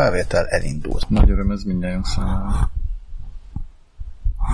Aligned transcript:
felvétel 0.00 0.46
elindult. 0.46 1.08
Nagy 1.08 1.30
öröm 1.30 1.50
ez 1.50 1.62
mindjárt 1.62 2.04
számára. 2.04 2.70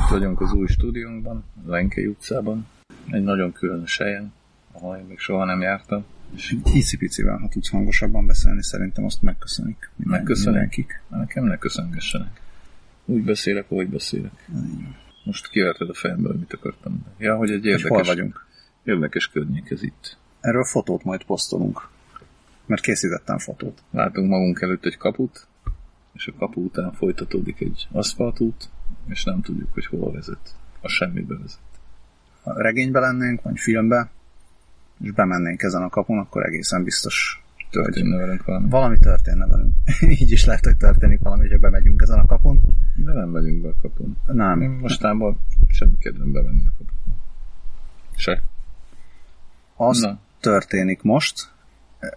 Itt 0.02 0.10
vagyunk 0.10 0.40
az 0.40 0.52
új 0.52 0.66
stúdiónkban, 0.66 1.44
a 1.66 1.70
Lenkei 1.70 2.06
utcában, 2.06 2.66
egy 3.10 3.22
nagyon 3.22 3.52
különös 3.52 3.98
helyen, 3.98 4.32
ahol 4.72 4.96
én 4.96 5.04
még 5.04 5.18
soha 5.18 5.44
nem 5.44 5.60
jártam. 5.60 6.04
És 6.34 6.56
icipicivel, 6.72 7.36
ha 7.38 7.48
tudsz 7.48 7.70
hangosabban 7.70 8.26
beszélni, 8.26 8.62
szerintem 8.62 9.04
azt 9.04 9.22
megköszönik. 9.22 9.90
Minden, 9.96 10.18
Megköszönik? 10.18 10.52
Mindenkik. 10.52 11.02
Nekem 11.08 11.44
ne 11.44 11.56
köszöngessenek. 11.56 12.40
Úgy 13.04 13.22
beszélek, 13.22 13.70
ahogy 13.70 13.88
beszélek. 13.88 14.48
Most 15.24 15.48
kiverted 15.48 15.88
a 15.88 15.94
fejemből, 15.94 16.34
mit 16.34 16.52
akartam. 16.52 17.06
Ja, 17.18 17.36
hogy 17.36 17.50
egy 17.50 17.64
érdekes, 17.64 17.88
hol 17.88 18.02
vagyunk? 18.02 18.46
érdekes 18.84 19.28
környék 19.28 19.70
ez 19.70 19.82
itt. 19.82 20.16
Erről 20.40 20.64
fotót 20.64 21.04
majd 21.04 21.24
posztolunk. 21.24 21.88
Mert 22.66 22.82
készítettem 22.82 23.38
fotót. 23.38 23.82
Látunk 23.90 24.28
magunk 24.28 24.60
előtt 24.60 24.84
egy 24.84 24.96
kaput, 24.96 25.46
és 26.12 26.26
a 26.26 26.38
kapu 26.38 26.64
után 26.64 26.92
folytatódik 26.92 27.60
egy 27.60 27.88
aszfaltút, 27.92 28.70
és 29.08 29.24
nem 29.24 29.40
tudjuk, 29.42 29.72
hogy 29.72 29.86
hol 29.86 30.12
vezet. 30.12 30.54
A 30.80 30.88
semmibe 30.88 31.34
vezet. 31.34 31.58
Ha 32.42 32.62
regénybe 32.62 33.00
lennénk, 33.00 33.42
vagy 33.42 33.58
filmbe, 33.58 34.10
és 35.00 35.12
bemennénk 35.12 35.62
ezen 35.62 35.82
a 35.82 35.88
kapun, 35.88 36.18
akkor 36.18 36.46
egészen 36.46 36.84
biztos 36.84 37.42
történne 37.70 38.16
velünk 38.16 38.44
valami. 38.44 38.68
Valami 38.68 38.98
történne 38.98 39.46
velünk. 39.46 39.74
Így 40.20 40.30
is 40.30 40.44
lehet, 40.44 40.64
hogy 40.64 40.76
történik 40.76 41.20
valami, 41.20 41.42
hogyha 41.42 41.58
bemegyünk 41.58 42.02
ezen 42.02 42.18
a 42.18 42.26
kapun. 42.26 42.60
De 42.96 43.12
nem 43.12 43.28
megyünk 43.28 43.62
be 43.62 43.68
a 43.68 43.74
kapun. 43.82 44.16
Nem. 44.26 44.60
Én 44.60 44.70
mostában 44.70 45.38
semmi 45.68 45.96
kedvem 45.98 46.32
bevenni 46.32 46.66
a 46.66 46.72
kapun. 46.78 46.94
Se. 48.16 48.42
Az 49.76 50.00
Na. 50.00 50.18
történik 50.40 51.02
most, 51.02 51.52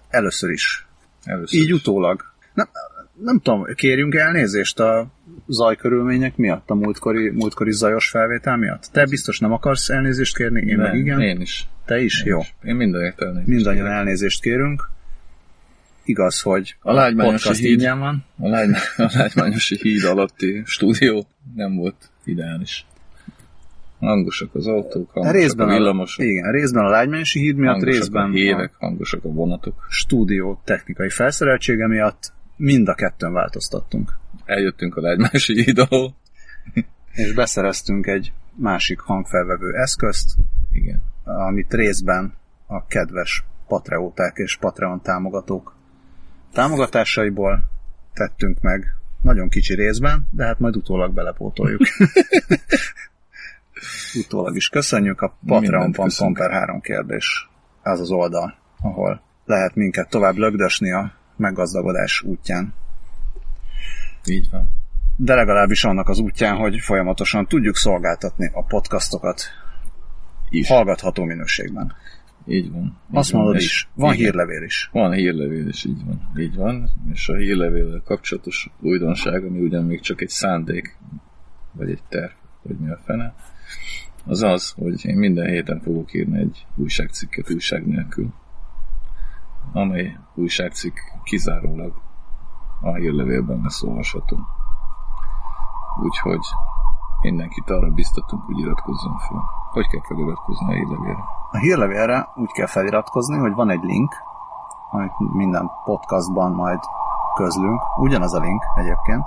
először 0.09 0.49
is. 0.49 0.87
Először 1.23 1.59
Így 1.59 1.67
is. 1.67 1.73
utólag. 1.73 2.21
Nem, 2.53 2.69
nem 3.23 3.39
tudom, 3.39 3.65
kérjünk 3.75 4.15
elnézést 4.15 4.79
a 4.79 5.07
zajkörülmények 5.47 6.35
miatt, 6.37 6.69
a 6.69 6.73
múltkori, 6.75 7.29
múltkori 7.29 7.71
zajos 7.71 8.09
felvétel 8.09 8.57
miatt? 8.57 8.89
Te 8.91 9.05
biztos 9.05 9.39
nem 9.39 9.51
akarsz 9.51 9.89
elnézést 9.89 10.35
kérni, 10.35 10.61
én 10.61 10.77
nem, 10.77 10.85
meg 10.89 10.97
igen. 10.99 11.21
Én 11.21 11.41
is. 11.41 11.67
Te 11.85 12.01
is? 12.01 12.19
Én 12.21 12.25
Jó. 12.31 12.39
Is. 12.39 12.53
Én 12.63 12.75
mindenért 12.75 13.21
elnézést 13.21 13.47
Mindannyian 13.47 13.83
kérek. 13.85 13.99
elnézést 13.99 14.41
kérünk. 14.41 14.89
Igaz, 16.03 16.41
hogy 16.41 16.75
A 16.81 16.93
lágymányosi 16.93 17.43
podcast 17.47 17.59
híd. 17.59 17.81
van. 17.81 18.25
A, 18.39 18.47
lágy, 18.47 18.69
a 18.97 19.09
lágymányosi 19.13 19.77
híd 19.81 20.03
alatti 20.03 20.61
stúdió 20.65 21.27
nem 21.55 21.75
volt 21.75 22.09
ideális. 22.25 22.85
Hangosak 23.99 24.55
az 24.55 24.67
autók, 24.67 25.11
hangosak 25.11 25.35
részben 25.35 25.69
a 25.69 25.71
villamosok, 25.71 26.25
igen, 26.25 26.51
részben 26.51 26.85
a 26.85 26.89
lágymányosi 26.89 27.39
híd 27.39 27.55
miatt, 27.55 27.83
részben 27.83 28.23
a 28.23 28.29
hévek, 28.29 28.73
hangosak 28.77 29.23
a 29.23 29.29
vonatok. 29.29 29.85
a 29.87 29.91
stúdió 29.91 30.61
technikai 30.63 31.09
felszereltsége 31.09 31.87
miatt 31.87 32.33
mind 32.55 32.87
a 32.87 32.93
kettőn 32.93 33.33
változtattunk. 33.33 34.13
Eljöttünk 34.45 34.95
a 34.95 35.01
lágymányosi 35.01 35.63
híd 35.63 35.77
alól. 35.77 36.15
És 37.11 37.33
beszereztünk 37.33 38.07
egy 38.07 38.31
másik 38.55 38.99
hangfelvevő 38.99 39.73
eszközt, 39.73 40.35
Igen. 40.71 41.01
amit 41.23 41.73
részben 41.73 42.33
a 42.67 42.85
kedves 42.85 43.43
Patreóták 43.67 44.37
és 44.37 44.57
Patreon 44.57 45.01
támogatók 45.01 45.77
támogatásaiból 46.53 47.63
tettünk 48.13 48.61
meg, 48.61 48.95
nagyon 49.21 49.49
kicsi 49.49 49.73
részben, 49.73 50.27
de 50.31 50.45
hát 50.45 50.59
majd 50.59 50.75
utólag 50.75 51.13
belepótoljuk. 51.13 51.81
utólag 54.25 54.55
is 54.55 54.69
köszönjük 54.69 55.21
a 55.21 55.37
patreon.com 55.45 56.33
per 56.33 56.51
három 56.51 56.81
kérdés. 56.81 57.49
Ez 57.81 57.99
az 57.99 58.11
oldal, 58.11 58.53
ahol 58.81 59.21
lehet 59.45 59.75
minket 59.75 60.09
tovább 60.09 60.35
lögdösni 60.35 60.91
a 60.91 61.11
meggazdagodás 61.37 62.21
útján. 62.21 62.73
Így 64.25 64.49
van. 64.51 64.69
De 65.15 65.35
legalábbis 65.35 65.83
annak 65.83 66.09
az 66.09 66.19
útján, 66.19 66.55
hogy 66.55 66.79
folyamatosan 66.79 67.47
tudjuk 67.47 67.75
szolgáltatni 67.75 68.49
a 68.53 68.63
podcastokat 68.63 69.41
Is. 70.49 70.67
hallgatható 70.67 71.23
minőségben. 71.23 71.93
Így 72.47 72.71
van. 72.71 72.81
Így 72.83 73.17
Azt 73.17 73.31
van. 73.31 73.41
mondod 73.41 73.61
is, 73.61 73.89
van 73.93 74.13
igen. 74.13 74.25
hírlevél 74.25 74.63
is. 74.63 74.89
Van 74.91 75.11
hírlevél, 75.11 75.67
és 75.67 75.85
így 75.85 76.05
van. 76.05 76.31
Így 76.37 76.55
van. 76.55 76.89
És 77.13 77.29
a 77.29 77.35
hírlevéllel 77.35 78.01
kapcsolatos 78.05 78.69
újdonság, 78.79 79.43
ami 79.43 79.59
ugyan 79.59 79.85
még 79.85 80.01
csak 80.01 80.21
egy 80.21 80.29
szándék, 80.29 80.97
vagy 81.71 81.89
egy 81.89 82.03
terv, 82.09 82.31
vagy 82.61 82.77
mi 82.77 82.89
a 82.89 82.99
fene, 83.05 83.33
az 84.29 84.41
az, 84.41 84.71
hogy 84.71 85.05
én 85.05 85.17
minden 85.17 85.45
héten 85.45 85.79
fogok 85.79 86.13
írni 86.13 86.39
egy 86.39 86.67
újságcikket 86.75 87.51
újság 87.51 87.85
nélkül, 87.87 88.27
amely 89.73 90.17
újságcikk 90.35 90.97
kizárólag 91.23 91.93
a 92.81 92.93
hírlevélben 92.93 93.59
lesz 93.63 93.83
olvasható. 93.83 94.37
Úgyhogy 96.03 96.39
mindenkit 97.21 97.69
arra 97.69 97.89
biztatunk, 97.89 98.43
hogy 98.43 98.59
iratkozzon 98.59 99.17
fel. 99.17 99.43
Hogy 99.71 99.87
kell 99.87 100.01
feliratkozni 100.07 100.73
a 100.73 100.75
hírlevélre? 100.75 101.23
A 101.51 101.57
hírlevélre 101.57 102.29
úgy 102.35 102.51
kell 102.51 102.67
feliratkozni, 102.67 103.37
hogy 103.37 103.53
van 103.53 103.69
egy 103.69 103.83
link, 103.83 104.13
amit 104.91 105.33
minden 105.33 105.69
podcastban 105.83 106.51
majd 106.51 106.79
közlünk. 107.33 107.81
Ugyanaz 107.97 108.33
a 108.33 108.39
link 108.39 108.63
egyébként. 108.75 109.25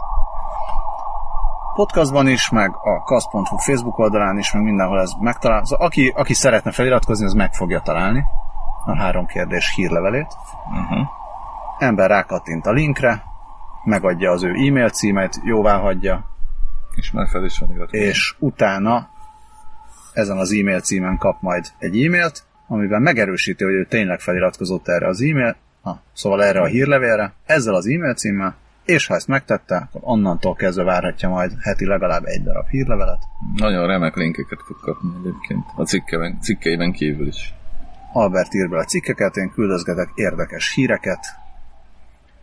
Podcastban 1.75 2.29
is, 2.29 2.51
meg 2.51 2.71
a 2.71 3.03
kasz.hu 3.03 3.57
Facebook 3.57 3.99
oldalán 3.99 4.39
is, 4.39 4.53
meg 4.53 4.63
mindenhol 4.63 5.01
ez 5.01 5.13
megtalál. 5.21 5.65
Szóval 5.65 5.87
aki, 5.87 6.13
aki 6.17 6.35
szeretne 6.35 6.73
feliratkozni, 6.73 7.25
az 7.25 7.33
meg 7.33 7.55
fogja 7.55 7.81
találni 7.81 8.25
a 8.85 8.97
három 8.97 9.27
kérdés 9.27 9.73
hírlevelét. 9.75 10.27
Uh-huh. 10.71 11.07
Ember 11.79 12.11
rákattint 12.11 12.67
a 12.67 12.73
linkre, 12.73 13.23
megadja 13.85 14.31
az 14.31 14.43
ő 14.43 14.49
e-mail 14.49 14.89
címet, 14.89 15.41
jóvá 15.45 15.79
hagyja, 15.79 16.25
És 16.95 17.11
már 17.11 17.29
fel 17.29 17.45
is 17.45 17.59
van 17.59 17.71
iratkozva. 17.71 18.07
és 18.07 18.35
utána 18.39 19.09
ezen 20.13 20.37
az 20.39 20.53
e-mail 20.53 20.81
címen 20.81 21.19
kap 21.19 21.41
majd 21.41 21.65
egy 21.79 22.05
e-mailt, 22.05 22.45
amiben 22.69 23.03
megerősíti, 23.03 23.65
hogy 23.65 23.73
ő 23.75 23.85
tényleg 23.87 24.21
feliratkozott 24.21 24.89
erre 24.89 25.07
az 25.07 25.21
e-mail, 25.21 25.57
ha, 25.83 26.01
szóval 26.13 26.45
erre 26.45 26.61
a 26.61 26.67
hírlevélre, 26.67 27.33
ezzel 27.47 27.75
az 27.75 27.87
e-mail 27.87 28.15
címmel, 28.15 28.55
és 28.85 29.07
ha 29.07 29.15
ezt 29.15 29.29
megtette, 29.29 29.77
akkor 29.77 30.01
onnantól 30.05 30.55
kezdve 30.55 30.85
várhatja 30.85 31.29
majd 31.29 31.53
heti 31.61 31.87
legalább 31.87 32.25
egy 32.25 32.43
darab 32.43 32.69
hírlevelet. 32.69 33.23
Nagyon 33.57 33.87
remek 33.87 34.17
linkeket 34.17 34.59
fog 34.67 34.77
kapni 34.81 35.11
egyébként. 35.21 35.65
A 35.77 35.83
cikkeiben, 35.83 36.41
cikkeiben 36.41 36.93
kívül 36.93 37.27
is. 37.27 37.55
Albert 38.13 38.55
ír 38.55 38.69
bele 38.69 38.85
cikkeket, 38.85 39.37
én 39.37 39.51
küldözgetek 39.51 40.11
érdekes 40.15 40.75
híreket, 40.75 41.41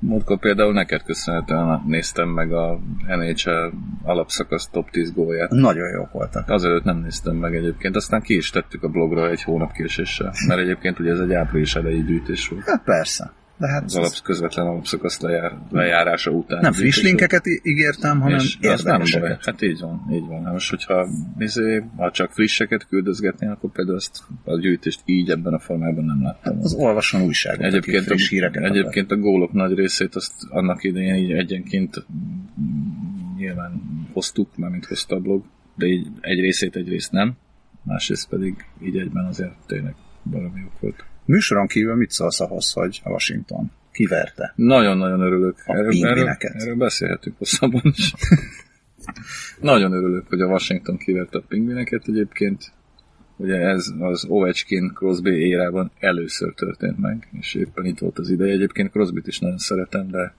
Múltkor 0.02 0.40
például 0.40 0.74
neked 0.74 1.04
köszönhetően 1.04 1.84
néztem 1.88 2.30
meg 2.30 2.54
a 2.54 2.80
NHL 3.08 3.70
alapszakasz 4.04 4.70
top 4.72 4.90
10 4.90 5.14
gólját. 5.14 5.50
nagyon 5.50 5.90
jók 5.90 6.12
voltak. 6.12 6.50
Azelőtt 6.50 6.84
nem 6.84 6.98
néztem 6.98 7.36
meg 7.36 7.56
egyébként, 7.56 7.96
aztán 7.96 8.22
ki 8.22 8.36
is 8.36 8.50
tettük 8.50 8.84
a 8.84 8.88
blogra 8.88 9.30
egy 9.30 9.44
hónap 9.44 9.72
késéssel, 9.72 10.34
mert 10.48 10.60
egyébként 10.60 11.00
ugye 11.00 11.12
ez 11.12 11.20
egy 11.20 11.34
április 11.34 11.76
elejé 11.76 12.00
gyűjtés 12.00 12.48
volt. 12.48 12.64
Hát 12.66 12.84
persze, 12.84 13.32
de 13.60 13.68
hát 13.68 13.84
Az 13.84 13.96
alap, 13.96 14.12
közvetlen 14.24 14.66
alapszakasz 14.66 15.20
lejár, 15.20 15.58
lejárása 15.72 16.32
után. 16.32 16.60
nem 16.62 16.72
friss 16.72 17.02
linkeket 17.02 17.44
ígértem, 17.64 18.20
hanem 18.20 18.38
És 18.40 18.58
az 18.62 18.84
nem 18.84 19.02
baj. 19.20 19.38
Hát 19.42 19.62
így 19.62 19.80
van, 19.80 20.10
így 20.12 20.26
van. 20.28 20.44
Hát 20.44 20.54
most, 20.54 20.70
hogyha, 20.70 21.08
izé, 21.38 21.84
ha 21.96 22.12
csak 22.12 22.32
frisseket 22.32 22.88
küldözgetni, 22.88 23.48
akkor 23.48 23.72
például 23.72 23.98
ezt 23.98 24.24
a 24.44 24.60
gyűjtést 24.60 25.02
így 25.06 25.30
ebben 25.30 25.54
a 25.54 25.60
formában 25.60 26.06
nem 26.06 26.24
láttam. 26.24 26.60
Az 26.62 26.74
olvasson 26.74 27.22
újságot, 27.22 27.66
Egyébként, 27.66 28.10
a, 28.10 28.16
híreket 28.16 28.64
akar. 28.64 28.78
egyébként 28.78 29.12
a 29.12 29.18
gólok 29.18 29.52
nagy 29.52 29.74
részét 29.74 30.16
azt 30.16 30.34
annak 30.50 30.84
idején 30.84 31.16
így 31.16 31.32
egyenként 31.32 32.06
mm, 32.12 33.38
nyilván 33.38 33.82
hoztuk, 34.14 34.58
mármint 34.58 34.86
hozta 34.86 35.16
a 35.16 35.20
blog, 35.20 35.44
de 35.76 35.86
így 35.86 36.08
egy 36.22 36.40
részét, 36.40 36.76
egy 36.76 36.88
részt 36.88 37.12
nem, 37.12 37.34
másrészt 37.84 38.30
pedig 38.30 38.66
így 38.84 38.98
egyben 38.98 39.26
azért 39.26 39.54
tényleg 39.68 39.96
valami 40.24 40.60
jók 40.60 40.80
volt. 40.80 41.06
Műsoron 41.30 41.68
kívül 41.68 41.96
mit 41.96 42.12
szólsz 42.12 42.40
ahhoz, 42.40 42.72
hogy 42.72 43.02
a 43.04 43.10
Washington 43.10 43.72
kiverte? 43.92 44.54
Nagyon-nagyon 44.56 45.22
örülök. 45.22 45.56
A 45.66 45.76
Erről, 45.76 46.06
erről, 46.06 46.36
erről 46.40 46.76
beszélhetünk 46.76 47.38
hosszabban 47.38 47.82
is. 47.84 48.14
Nagyon 49.72 49.92
örülök, 49.92 50.28
hogy 50.28 50.42
a 50.42 50.46
Washington 50.46 50.98
kiverte 50.98 51.38
a 51.38 51.44
pingvineket 51.48 52.08
egyébként. 52.08 52.72
Ugye 53.38 53.56
ez 53.56 53.94
az 54.00 54.26
Ovechkin 54.28 54.92
Crosby 54.94 55.30
érában 55.30 55.92
először 56.00 56.54
történt 56.54 56.98
meg, 56.98 57.28
és 57.40 57.54
éppen 57.54 57.86
itt 57.86 58.00
volt 58.00 58.20
az 58.20 58.30
ideje. 58.30 58.54
Egyébként 58.54 58.92
Crosbyt 58.92 59.28
is 59.28 59.40
nagyon 59.40 59.58
szeretem, 59.58 60.08
de 60.08 60.34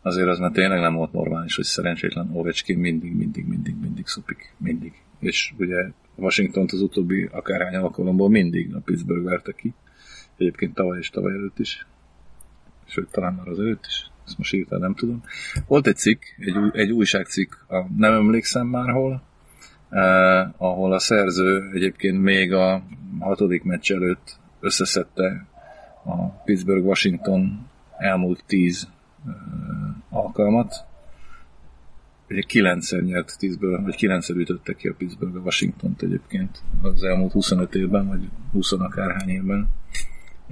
azért 0.00 0.28
az 0.28 0.38
már 0.38 0.50
tényleg 0.50 0.80
nem 0.80 0.94
volt 0.94 1.12
normális, 1.12 1.56
hogy 1.56 1.64
szerencsétlen 1.64 2.30
Ovechkin 2.32 2.78
mindig, 2.78 3.16
mindig, 3.16 3.46
mindig, 3.46 3.74
mindig 3.80 4.06
szopik. 4.06 4.54
Mindig. 4.58 4.92
És 5.20 5.52
ugye 5.58 5.90
Washington 6.14 6.66
az 6.72 6.80
utóbbi 6.80 7.28
akárhány 7.32 7.74
alkalomból 7.74 8.28
mindig 8.28 8.74
a 8.74 8.80
Pittsburgh 8.84 9.24
verte 9.24 9.52
ki. 9.52 9.74
Egyébként 10.36 10.74
tavaly 10.74 10.98
és 10.98 11.10
tavaly 11.10 11.32
előtt 11.32 11.58
is. 11.58 11.86
Sőt, 12.84 13.10
talán 13.10 13.34
már 13.34 13.48
az 13.48 13.58
előtt 13.58 13.86
is. 13.86 14.10
Ezt 14.26 14.38
most 14.38 14.52
írtam, 14.52 14.80
nem 14.80 14.94
tudom. 14.94 15.22
Volt 15.66 15.86
egy 15.86 15.96
cikk, 15.96 16.22
egy, 16.38 16.56
új, 16.56 16.70
egy 16.72 16.90
újságcikk, 16.90 17.52
a, 17.68 17.86
nem 17.96 18.12
emlékszem 18.12 18.66
már 18.66 18.90
hol, 18.90 19.22
eh, 19.90 20.60
ahol 20.62 20.92
a 20.92 20.98
szerző 20.98 21.70
egyébként 21.72 22.22
még 22.22 22.52
a 22.52 22.82
hatodik 23.18 23.62
meccs 23.62 23.92
előtt 23.92 24.38
összeszedte 24.60 25.46
a 26.04 26.26
Pittsburgh-Washington 26.28 27.68
elmúlt 27.98 28.44
tíz 28.46 28.88
eh, 29.26 29.32
alkalmat. 30.10 30.74
Ugye 32.28 32.42
kilencszer 32.42 33.02
nyert 33.02 33.36
10-ből, 33.40 33.80
vagy 33.82 33.94
kilencszer 33.94 34.36
ütötte 34.36 34.72
ki 34.72 34.88
a 34.88 34.94
Pittsburgh 34.98 35.36
a 35.36 35.40
Washington-t 35.40 36.02
egyébként 36.02 36.62
az 36.82 37.02
elmúlt 37.02 37.32
25 37.32 37.74
évben, 37.74 38.06
vagy 38.08 38.28
20 38.52 38.72
akárhány 38.72 39.28
évben, 39.28 39.68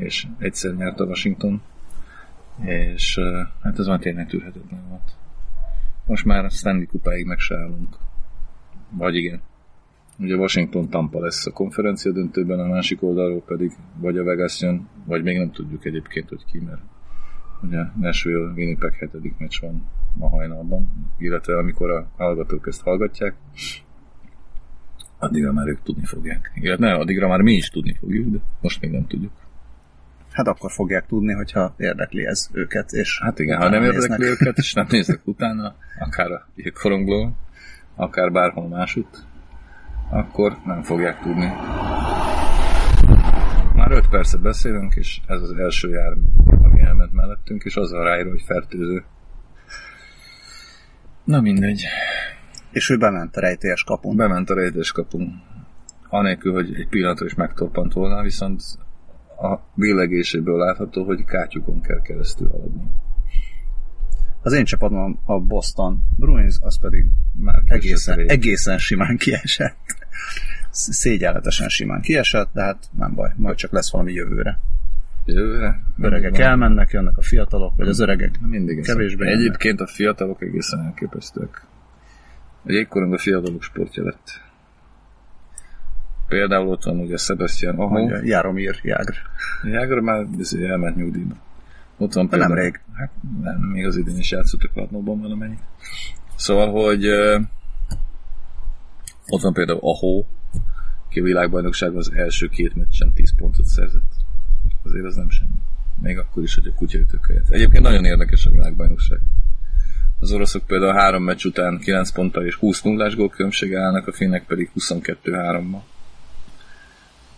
és 0.00 0.26
egyszer 0.38 0.75
nyert 0.75 1.00
a 1.00 1.05
Washington, 1.05 1.62
és 2.64 3.19
hát 3.62 3.79
ez 3.79 3.87
már 3.87 3.99
tényleg 3.99 4.26
tűrhetetlen 4.26 4.88
volt. 4.88 5.17
Most 6.06 6.25
már 6.25 6.44
a 6.44 6.49
Stanley 6.49 6.87
kupáig 6.87 7.26
meg 7.26 7.38
se 7.38 7.56
állunk. 7.56 7.97
Vagy 8.91 9.14
igen. 9.14 9.41
Ugye 10.19 10.37
Washington 10.37 10.88
Tampa 10.88 11.20
lesz 11.20 11.47
a 11.47 11.52
konferencia 11.52 12.12
döntőben, 12.12 12.61
a 12.61 12.67
másik 12.67 13.02
oldalról 13.02 13.43
pedig 13.43 13.73
vagy 13.97 14.19
a 14.19 14.25
Vegas 14.25 14.61
jön, 14.61 14.88
vagy 15.05 15.23
még 15.23 15.38
nem 15.38 15.50
tudjuk 15.50 15.85
egyébként, 15.85 16.29
hogy 16.29 16.44
ki, 16.44 16.58
mert 16.58 16.81
ugye 17.62 17.82
Nashville 18.00 18.53
Winnipeg 18.53 18.94
hetedik 18.94 19.38
meccs 19.38 19.61
van 19.61 19.88
ma 20.14 20.29
hajnalban, 20.29 21.12
illetve 21.19 21.58
amikor 21.58 21.91
a 21.91 22.11
hallgatók 22.17 22.67
ezt 22.67 22.82
hallgatják, 22.82 23.35
addigra 25.19 25.53
már 25.53 25.67
ők 25.67 25.82
tudni 25.82 26.05
fogják. 26.05 26.53
Illetve 26.55 26.93
addigra 26.93 27.29
már 27.29 27.41
mi 27.41 27.53
is 27.53 27.69
tudni 27.69 27.94
fogjuk, 27.94 28.29
de 28.29 28.38
most 28.61 28.81
még 28.81 28.91
nem 28.91 29.06
tudjuk. 29.06 29.32
Hát 30.40 30.48
akkor 30.48 30.70
fogják 30.70 31.06
tudni, 31.06 31.32
hogyha 31.32 31.75
érdekli 31.76 32.26
ez 32.26 32.48
őket. 32.52 32.92
És 32.92 33.20
hát 33.22 33.38
igen, 33.38 33.58
ha 33.58 33.69
nem 33.69 33.82
érdekli 33.82 34.25
őket, 34.25 34.58
és 34.58 34.72
nem 34.72 34.87
néznek 34.88 35.20
utána, 35.25 35.75
akár 35.98 36.31
a 36.31 36.46
jégkorongló, 36.54 37.37
akár 37.94 38.32
bárhol 38.32 38.69
másutt, 38.69 39.19
akkor 40.10 40.56
nem 40.64 40.82
fogják 40.82 41.20
tudni. 41.20 41.46
Már 43.75 43.90
5 43.90 44.08
percet 44.08 44.40
beszélünk, 44.40 44.94
és 44.94 45.20
ez 45.26 45.42
az 45.42 45.52
első 45.52 45.88
jármű, 45.88 46.22
ami 46.46 46.81
elment 46.81 47.12
mellettünk, 47.12 47.62
és 47.64 47.76
az 47.76 47.93
a 47.93 48.02
ráíró, 48.02 48.31
hogy 48.31 48.43
fertőző. 48.46 49.04
Na 51.25 51.40
mindegy. 51.40 51.84
És 52.70 52.90
ő 52.90 52.96
bement 52.96 53.36
a 53.36 53.40
rejtélyes 53.40 53.84
kapun. 53.84 54.16
Bement 54.16 54.50
a 54.50 54.54
rejtélyes 54.54 54.93
kapun. 54.93 55.43
Anélkül, 56.08 56.52
hogy 56.52 56.75
egy 56.75 56.88
pillanatra 56.88 57.26
is 57.26 57.34
megtorpant 57.34 57.93
volna, 57.93 58.22
viszont 58.22 58.60
a 59.40 59.70
billegéséből 59.75 60.58
látható, 60.58 61.04
hogy 61.04 61.25
kátyukon 61.25 61.81
kell 61.81 62.00
keresztül 62.00 62.48
haladni. 62.48 62.82
Az 64.42 64.52
én 64.52 64.64
csapatom 64.64 65.20
a 65.25 65.40
Boston 65.40 66.02
Bruins, 66.16 66.56
az 66.60 66.78
pedig 66.78 67.06
már 67.38 67.62
egészen, 67.66 68.19
egészen 68.19 68.78
simán 68.78 69.16
kiesett. 69.16 69.76
Szégyenletesen 70.70 71.69
simán 71.69 72.00
kiesett, 72.00 72.50
de 72.52 72.62
hát 72.62 72.88
nem 72.98 73.14
baj, 73.14 73.32
majd 73.37 73.56
csak 73.56 73.72
lesz 73.72 73.90
valami 73.90 74.12
jövőre. 74.12 74.58
Jövőre? 75.25 75.81
Öregek 76.00 76.31
van. 76.31 76.40
elmennek, 76.40 76.90
jönnek 76.90 77.19
a 77.19 77.22
fiatalok, 77.22 77.76
vagy 77.76 77.88
az 77.88 78.00
öregek 78.00 78.40
Mindig 78.40 78.82
kevésbé. 78.82 79.32
Egyébként 79.32 79.81
a 79.81 79.86
fiatalok 79.86 80.43
egészen 80.43 80.81
elképesztőek. 80.81 81.66
Jégkorong 82.64 83.12
a 83.12 83.19
fiatalok 83.19 83.62
sportja 83.62 84.04
lett. 84.04 84.50
Például 86.31 86.69
ott 86.69 86.85
van 86.85 86.99
ugye 86.99 87.17
Sebastian 87.17 87.79
Aho. 87.79 88.09
Jaromir 88.23 88.81
Jágr. 88.82 89.15
Jágr 89.65 89.99
már 89.99 90.27
elment 90.69 90.97
nyugdíjba. 90.97 91.35
Ott 91.99 92.12
van 92.12 92.29
például, 92.29 92.55
nem 92.55 92.62
rég. 92.62 92.81
Hát 92.94 93.11
nem, 93.43 93.61
még 93.61 93.87
az 93.87 93.97
idén 93.97 94.17
is 94.17 94.31
játszottak 94.31 94.75
Latnóban 94.75 95.21
valamennyi. 95.21 95.59
Szóval, 96.37 96.71
hogy 96.71 97.06
uh, 97.06 97.41
ott 99.27 99.41
van 99.41 99.53
például 99.53 99.79
Aho, 99.82 100.25
aki 101.06 101.21
a 101.21 101.23
világbajnokságban 101.23 101.99
az 101.99 102.12
első 102.15 102.49
két 102.49 102.75
meccsen 102.75 103.12
10 103.12 103.35
pontot 103.37 103.67
szerzett. 103.67 104.12
Azért 104.82 105.05
az 105.05 105.15
nem 105.15 105.31
semmi. 105.31 105.59
Még 106.00 106.19
akkor 106.19 106.43
is, 106.43 106.55
hogy 106.55 106.67
a 106.67 106.77
kutya 106.77 106.99
helyett. 107.29 107.50
Egyébként 107.50 107.82
nagyon 107.82 108.05
érdekes 108.05 108.47
a 108.47 108.50
világbajnokság. 108.50 109.21
Az 110.21 110.32
oroszok 110.32 110.67
például 110.67 110.93
három 110.93 111.23
meccs 111.23 111.44
után 111.44 111.79
9 111.79 112.11
ponttal 112.11 112.44
és 112.44 112.55
20 112.55 112.82
nullás 112.82 113.17
gólkülönbség 113.17 113.75
állnak, 113.75 114.06
a 114.06 114.12
finnek 114.12 114.47
pedig 114.47 114.71
22-3-mal 114.77 115.81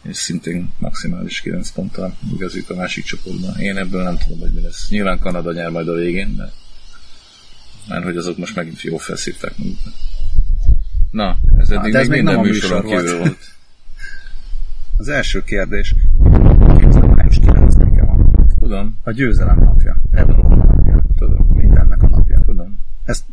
és 0.03 0.17
szintén 0.17 0.71
maximális 0.79 1.41
9 1.41 1.71
ponttal 1.71 2.17
igazik 2.35 2.71
a 2.71 2.75
másik 2.75 3.05
csoportban. 3.05 3.59
Én 3.59 3.77
ebből 3.77 4.03
nem 4.03 4.19
tudom, 4.19 4.39
hogy 4.39 4.53
mi 4.53 4.61
lesz. 4.61 4.89
Nyilván 4.89 5.19
Kanada 5.19 5.53
nyer 5.53 5.71
majd 5.71 5.89
a 5.89 5.95
végén, 5.95 6.37
de 6.37 6.51
már 7.89 8.03
hogy 8.03 8.17
azok 8.17 8.39
most 8.39 8.57
megint 8.57 8.83
jó 8.83 8.97
felszívták 8.97 9.59
maguknak. 9.59 9.95
Na, 11.11 11.37
ez 11.59 11.71
eddig 11.71 11.95
ez 11.95 12.09
még 12.09 12.17
minden 12.17 12.35
nem 12.35 12.45
műsoron 12.45 12.83
műsor 12.83 12.99
kívül 12.99 13.17
volt. 13.17 13.29
volt. 13.29 13.51
Az 14.97 15.09
első 15.09 15.43
kérdés. 15.43 15.95
május 17.15 17.39
9-e 17.41 18.05
van. 18.05 18.49
Tudom. 18.61 18.99
A 19.05 19.11
győzelem 19.11 19.59
napja. 19.59 19.97
Európa 20.13 20.55
napja. 20.55 21.03
Tudom. 21.17 21.47
Mindennek 21.53 22.03
a 22.03 22.09
napja. 22.09 22.41
Tudom. 22.45 22.79
Ezt 23.05 23.25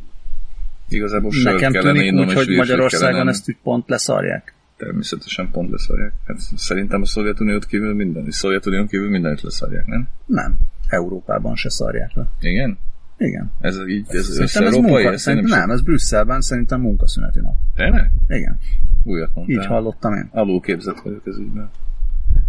Igazából 0.89 1.31
Nekem 1.43 1.71
tűnik 1.71 2.13
úgy, 2.13 2.33
hogy 2.33 2.47
Magyarországon 2.47 3.27
ezt 3.27 3.49
úgy 3.49 3.57
pont 3.63 3.89
leszarják 3.89 4.53
természetesen 4.79 5.49
pont 5.51 5.69
leszarják. 5.71 6.13
Hát 6.25 6.37
szerintem 6.55 7.01
a 7.01 7.05
Szovjetuniót 7.05 7.65
kívül 7.65 7.93
minden, 7.93 8.25
a 8.27 8.31
Szovjetunión 8.31 8.87
kívül 8.87 9.09
mindenit 9.09 9.41
leszarják, 9.41 9.85
nem? 9.85 10.07
Nem. 10.25 10.57
Európában 10.87 11.55
se 11.55 11.69
szarják 11.69 12.13
le. 12.13 12.27
Igen? 12.39 12.77
Igen. 13.17 13.51
Ez 13.59 13.77
így, 13.87 14.05
ez, 14.09 14.25
szerintem 14.25 14.65
ez 14.65 14.75
munka, 14.75 15.11
ez 15.11 15.21
szerintem, 15.21 15.59
nem, 15.59 15.69
ez 15.69 15.81
Brüsszelben 15.81 16.41
szerintem 16.41 16.81
munkaszüneti 16.81 17.39
nap. 17.39 17.55
Tényleg? 17.75 18.11
Igen. 18.27 18.59
Újat 19.03 19.35
mondtál. 19.35 19.55
Így 19.55 19.65
hallottam 19.65 20.13
én. 20.13 20.29
Alulképzett 20.31 20.99
vagyok 20.99 21.27
ez 21.27 21.37
ügyben. 21.37 21.69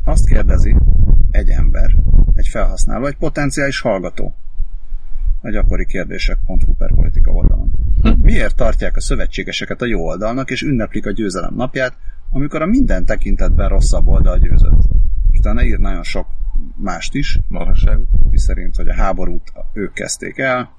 Azt 0.05 0.27
kérdezi 0.27 0.77
egy 1.31 1.49
ember, 1.49 1.91
egy 2.35 2.47
felhasználó, 2.47 3.07
egy 3.07 3.17
potenciális 3.17 3.81
hallgató 3.81 4.35
a 5.43 5.51
gyakori 5.51 5.87
kérdések.hu 5.87 6.75
per 6.79 6.95
politika 6.95 7.31
oldalon. 7.31 7.71
Miért 8.23 8.57
tartják 8.57 8.97
a 8.97 9.01
szövetségeseket 9.01 9.83
a 9.83 9.87
jó 9.87 10.07
oldalnak, 10.07 10.51
és 10.51 10.63
ünneplik 10.63 11.07
a 11.07 11.11
győzelem 11.11 11.55
napját, 11.55 11.97
amikor 12.31 12.63
a 12.63 12.67
minden 12.67 13.05
tekintetben 13.05 13.69
rosszabb 13.69 14.07
oldal 14.07 14.39
győzött. 14.39 14.83
És 15.31 15.39
utána 15.39 15.63
ír 15.63 15.79
nagyon 15.79 16.03
sok 16.03 16.27
mást 16.77 17.15
is, 17.15 17.39
Marhasságot. 17.49 18.07
mi 18.31 18.39
szerint, 18.39 18.77
hogy 18.77 18.89
a 18.89 18.95
háborút 18.95 19.53
ők 19.73 19.93
kezdték 19.93 20.39
el, 20.39 20.71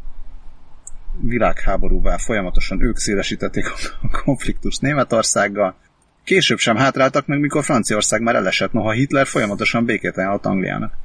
világháborúvá 1.19 2.17
folyamatosan 2.17 2.81
ők 2.81 2.97
szélesítették 2.97 3.65
a 4.01 4.07
konfliktust 4.23 4.81
Németországgal, 4.81 5.75
később 6.23 6.57
sem 6.57 6.75
hátráltak 6.75 7.27
meg, 7.27 7.39
mikor 7.39 7.63
Franciaország 7.63 8.21
már 8.21 8.35
elesett, 8.35 8.71
noha 8.71 8.91
Hitler 8.91 9.27
folyamatosan 9.27 9.85
békét 9.85 10.17
ajánlott 10.17 10.45
Angliának. 10.45 10.97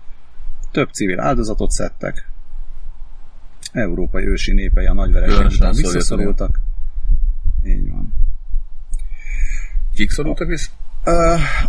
Több 0.70 0.88
civil 0.92 1.20
áldozatot 1.20 1.70
szedtek, 1.70 2.28
európai 3.72 4.26
ősi 4.26 4.52
népei 4.52 4.86
a 4.86 4.92
nagyvereség 4.92 5.46
után 5.46 5.74
visszaszorultak. 5.74 6.60
Így 7.64 7.90
van. 7.90 8.25
Kik 9.96 10.10
szorultak 10.10 10.48
vissza? 10.48 10.70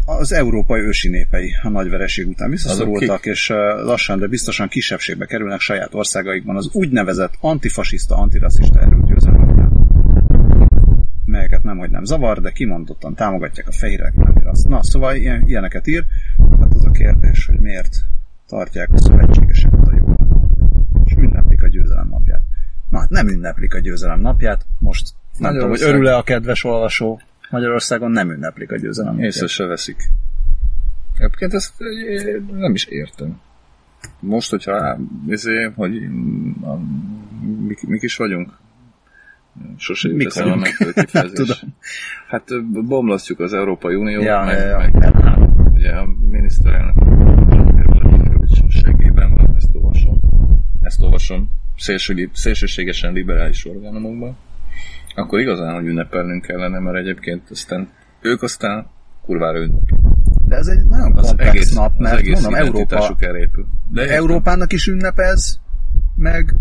Az 0.05 0.31
európai 0.31 0.81
ősi 0.81 1.09
népei 1.09 1.55
a 1.63 1.69
nagy 1.69 1.89
vereség 1.89 2.27
után 2.27 2.49
visszaszorultak, 2.49 3.25
és 3.25 3.47
lassan, 3.83 4.19
de 4.19 4.27
biztosan 4.27 4.67
kisebbségbe 4.67 5.25
kerülnek 5.25 5.59
saját 5.59 5.93
országaikban 5.93 6.55
az 6.55 6.69
úgynevezett 6.73 7.33
antifasiszta, 7.39 8.15
antirasszista 8.15 8.79
erőgyőzelmekben 8.79 9.57
melyeket 11.25 11.63
nem, 11.63 11.77
hogy 11.77 11.89
nem 11.89 12.03
zavar, 12.03 12.41
de 12.41 12.51
kimondottan 12.51 13.15
támogatják 13.15 13.67
a 13.67 13.71
fehérek, 13.71 14.13
nem 14.13 14.33
azt. 14.43 14.67
Na, 14.67 14.83
szóval 14.83 15.15
ilyen, 15.15 15.43
ilyeneket 15.45 15.87
ír. 15.87 16.03
Hát 16.59 16.73
az 16.73 16.85
a 16.85 16.91
kérdés, 16.91 17.45
hogy 17.45 17.59
miért 17.59 17.95
tartják 18.47 18.89
a 18.93 19.01
szövetségeseket 19.01 19.87
a 19.87 19.95
jó 19.97 20.15
és 21.05 21.13
ünneplik 21.17 21.63
a 21.63 21.67
győzelem 21.67 22.07
napját. 22.09 22.41
Na, 22.89 22.99
hát 22.99 23.09
nem 23.09 23.27
ünneplik 23.27 23.73
a 23.73 23.79
győzelem 23.79 24.19
napját, 24.19 24.65
most 24.79 25.13
nem 25.37 25.53
tudom, 25.53 25.69
hogy 25.69 25.81
örül-e 25.81 26.15
a 26.15 26.23
kedves 26.23 26.63
olvasó, 26.63 27.19
Magyarországon 27.49 28.11
nem 28.11 28.31
ünneplik 28.31 28.71
a 28.71 28.77
győzelem. 28.77 29.19
Észre 29.19 29.47
se 29.47 29.65
veszik. 29.65 29.97
Egyébként 31.17 31.53
ezt 31.53 31.73
nem 32.51 32.73
is 32.73 32.85
értem. 32.85 33.41
Most, 34.19 34.49
hogyha 34.49 34.99
ezért, 35.27 35.75
hogy 35.75 36.09
mik, 37.67 37.87
mik 37.87 38.01
is 38.01 38.15
vagyunk? 38.15 38.57
Sose 39.77 40.09
jut 40.09 40.25
eszembe 40.25 40.51
a 40.51 40.55
megfelelő 40.55 41.33
Hát 42.29 42.43
bomlasztjuk 42.85 43.39
az 43.39 43.53
Európai 43.53 43.95
Unió, 43.95 44.21
ja, 44.21 44.43
meg, 44.43 44.57
ja, 44.57 44.65
ja. 44.65 44.77
meg 44.77 45.49
ugye 45.73 45.91
a 45.91 46.07
miniszterelnök 46.29 46.95
segében 48.69 49.33
van, 49.33 49.55
ezt 49.55 49.69
olvasom. 49.73 50.19
Ezt 50.81 51.01
olvasom 51.01 51.49
szélső, 51.77 52.29
szélsőségesen 52.33 53.13
liberális 53.13 53.65
orgánumokban 53.65 54.37
akkor 55.17 55.39
igazán, 55.39 55.73
hogy 55.73 55.85
ünnepelnünk 55.85 56.41
kellene, 56.41 56.79
mert 56.79 56.97
egyébként 56.97 57.49
aztán 57.49 57.89
ők 58.21 58.41
aztán 58.41 58.87
kurvára 59.21 59.59
ünneplik. 59.59 59.99
De 60.47 60.55
ez 60.55 60.67
egy 60.67 60.85
nagyon 60.85 61.17
az 61.17 61.27
komplex 61.27 61.49
egész, 61.49 61.73
nap, 61.73 61.97
mert 61.97 62.17
egész 62.17 62.41
mondom, 62.41 62.65
Európa, 62.65 63.15
elépül. 63.19 63.65
De 63.91 64.09
Európának 64.09 64.73
is 64.73 64.87
ünnepez, 64.87 65.59
meg 66.15 66.55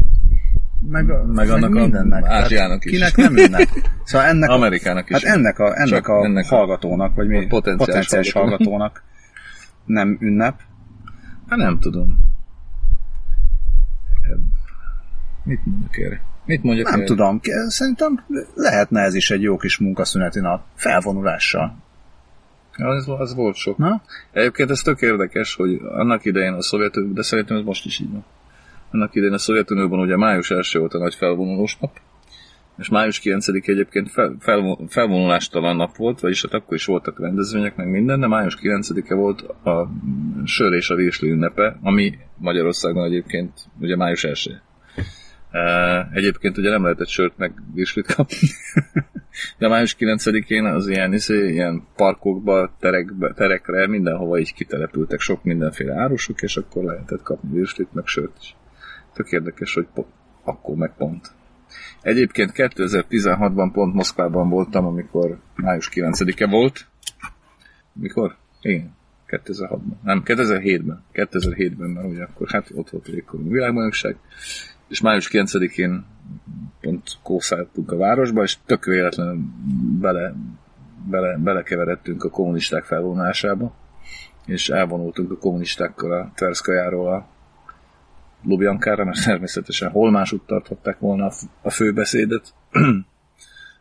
meg, 0.88 1.10
a, 1.10 1.24
meg 1.24 1.48
annak 1.48 1.70
meg 1.70 1.82
mindennek. 1.82 2.24
A 2.24 2.32
Ázsiának 2.32 2.84
is. 2.84 2.90
Kinek 2.90 3.16
nem 3.16 3.36
ünnep. 3.36 3.68
Szóval 4.04 4.26
ennek 4.26 4.50
Amerikának 4.50 5.10
is. 5.10 5.24
Hát 5.24 5.34
ennek 5.34 5.58
a, 5.58 5.80
ennek 5.80 6.08
a 6.08 6.24
ennek 6.24 6.46
hallgatónak, 6.46 7.14
vagy 7.14 7.26
mi? 7.26 7.46
Potenciális, 7.46 7.86
potenciális 7.86 8.32
hallgatónak 8.32 9.02
nem 9.84 10.16
ünnep. 10.20 10.60
Hát 11.48 11.58
nem 11.58 11.78
tudom. 11.78 12.18
Mit 15.44 15.60
mondjuk 15.64 15.98
erre? 15.98 16.20
Mit 16.46 16.62
mondjuk 16.62 16.86
Nem 16.86 16.94
erre? 16.94 17.06
tudom, 17.06 17.40
szerintem 17.66 18.24
lehetne 18.54 19.00
ez 19.00 19.14
is 19.14 19.30
egy 19.30 19.42
jó 19.42 19.56
kis 19.56 19.78
munkaszüneti 19.78 20.40
nap. 20.40 20.62
Felvonulással. 20.74 21.76
Az, 22.72 23.08
az 23.18 23.34
volt 23.34 23.56
sok. 23.56 23.78
Na? 23.78 24.02
Egyébként 24.32 24.70
ez 24.70 24.80
tök 24.80 25.00
érdekes, 25.00 25.54
hogy 25.54 25.80
annak 25.82 26.24
idején 26.24 26.52
a 26.52 26.62
Szovjetunió, 26.62 27.12
de 27.12 27.22
szerintem 27.22 27.56
ez 27.56 27.64
most 27.64 27.84
is 27.84 27.98
így 27.98 28.12
van. 28.12 28.24
Annak 28.90 29.14
idején 29.14 29.34
a 29.34 29.38
Szovjetunióban 29.38 29.98
ugye 29.98 30.16
május 30.16 30.50
1 30.50 30.76
volt 30.78 30.94
a 30.94 30.98
nagy 30.98 31.14
felvonulós 31.14 31.76
nap, 31.80 31.90
és 32.78 32.88
május 32.88 33.18
9 33.18 33.48
egyébként 33.48 34.10
fel, 34.10 34.36
fel, 34.40 34.78
felvonulástalan 34.88 35.76
nap 35.76 35.96
volt, 35.96 36.20
vagyis 36.20 36.42
hát 36.42 36.54
akkor 36.54 36.74
is 36.74 36.84
voltak 36.84 37.20
rendezvények, 37.20 37.76
meg 37.76 37.88
minden, 37.88 38.20
de 38.20 38.26
május 38.26 38.58
9-e 38.62 39.14
volt 39.14 39.40
a 39.42 39.90
sör 40.44 40.72
és 40.72 40.90
a 40.90 40.94
virsli 40.94 41.30
ünnepe, 41.30 41.78
ami 41.82 42.18
Magyarországon 42.38 43.04
egyébként 43.04 43.52
ugye 43.80 43.96
május 43.96 44.24
1 44.24 44.60
Egyébként 46.12 46.58
ugye 46.58 46.70
nem 46.70 46.82
lehetett 46.82 47.08
sört 47.08 47.36
meg 47.36 47.52
virslit 47.74 48.14
kapni. 48.14 48.36
De 49.58 49.68
május 49.68 49.96
9-én 49.98 50.64
az 50.64 50.88
ilyen, 50.88 51.12
izé, 51.12 51.52
ilyen 51.52 51.86
parkokba, 51.96 52.76
terekbe, 52.80 53.32
terekre, 53.32 53.86
mindenhova 53.86 54.38
így 54.38 54.54
kitelepültek 54.54 55.20
sok 55.20 55.44
mindenféle 55.44 55.94
árusok, 55.94 56.42
és 56.42 56.56
akkor 56.56 56.84
lehetett 56.84 57.22
kapni 57.22 57.50
virslit, 57.50 57.92
meg 57.92 58.06
sört 58.06 58.36
is. 58.40 58.56
Tök 59.12 59.30
érdekes, 59.30 59.74
hogy 59.74 59.86
po- 59.94 60.12
akkor 60.44 60.76
meg 60.76 60.92
pont. 60.96 61.30
Egyébként 62.02 62.52
2016-ban 62.54 63.70
pont 63.72 63.94
Moszkvában 63.94 64.48
voltam, 64.48 64.86
amikor 64.86 65.38
május 65.54 65.88
9-e 65.92 66.46
volt. 66.46 66.86
Mikor? 67.92 68.36
Igen. 68.60 68.94
2006-ban. 69.26 70.02
Nem, 70.02 70.22
2007-ben. 70.24 71.02
2007-ben, 71.12 71.90
mert 71.90 72.06
ugye 72.06 72.22
akkor 72.22 72.48
hát 72.48 72.70
ott 72.74 72.90
volt 72.90 73.08
a 73.26 73.36
világbajnokság. 73.36 74.16
És 74.88 75.00
május 75.00 75.28
9-én 75.32 76.04
pont 76.80 77.02
kószáltunk 77.22 77.92
a 77.92 77.96
városba, 77.96 78.42
és 78.42 78.58
tök 78.66 78.84
véletlenül 78.84 79.38
bele, 80.00 80.34
bele, 81.10 81.36
belekeveredtünk 81.36 82.24
a 82.24 82.30
kommunisták 82.30 82.84
felvonulásába, 82.84 83.74
és 84.46 84.68
elvonultunk 84.68 85.30
a 85.30 85.36
kommunistákkal 85.36 86.12
a 86.12 86.32
Tverszkajáról 86.34 87.14
a 87.14 87.28
Lubjankára, 88.44 89.04
mert 89.04 89.24
természetesen 89.24 89.90
hol 89.90 90.10
másút 90.10 90.46
tarthatták 90.46 90.98
volna 90.98 91.30
a 91.62 91.70
főbeszédet, 91.70 92.54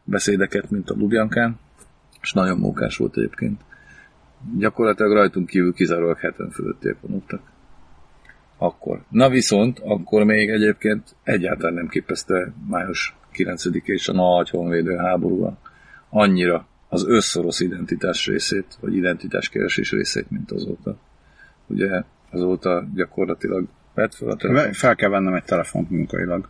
beszédeket, 0.04 0.70
mint 0.70 0.90
a 0.90 0.96
Lubjankán, 0.98 1.60
és 2.22 2.34
nagyon 2.34 2.58
mókás 2.58 2.98
volt 2.98 3.18
egyébként. 3.18 3.62
Gyakorlatilag 4.58 5.12
rajtunk 5.12 5.48
kívül 5.48 5.74
kizárólag 5.74 6.18
70 6.18 6.50
fölöttiek 6.50 6.98
vonultak. 7.02 7.42
Akkor. 8.58 9.04
Na 9.10 9.30
viszont, 9.30 9.80
akkor 9.80 10.24
még 10.24 10.50
egyébként 10.50 11.16
egyáltalán 11.24 11.74
nem 11.74 11.88
képezte 11.88 12.54
május 12.68 13.16
9 13.32 13.64
és 13.84 14.08
a 14.08 14.14
nagy 14.14 14.50
honvédő 14.50 14.96
háborúban 14.96 15.58
annyira 16.10 16.68
az 16.90 17.08
összorosz 17.08 17.60
identitás 17.60 18.26
részét, 18.26 18.78
vagy 18.80 18.96
identitáskeresés 18.96 19.92
részét, 19.92 20.30
mint 20.30 20.52
azóta. 20.52 20.98
Ugye 21.68 22.04
azóta 22.32 22.88
gyakorlatilag 22.94 23.68
vett 23.94 24.14
fel 24.14 24.30
a 24.30 24.36
telefon. 24.36 24.74
Fel 24.74 24.96
kell 24.96 25.10
vennem 25.10 25.34
egy 25.34 25.44
telefont 25.44 25.90
munkailag. 25.90 26.50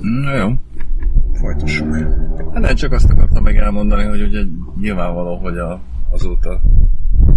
Na 0.00 0.34
jó. 0.34 0.67
Folytassuk. 1.68 2.52
Hát 2.52 2.62
nem 2.62 2.74
csak 2.74 2.92
azt 2.92 3.10
akartam 3.10 3.42
meg 3.42 3.56
elmondani, 3.56 4.04
hogy 4.04 4.22
ugye 4.22 4.42
nyilvánvaló, 4.80 5.36
hogy 5.36 5.58
a, 5.58 5.80
azóta 6.10 6.60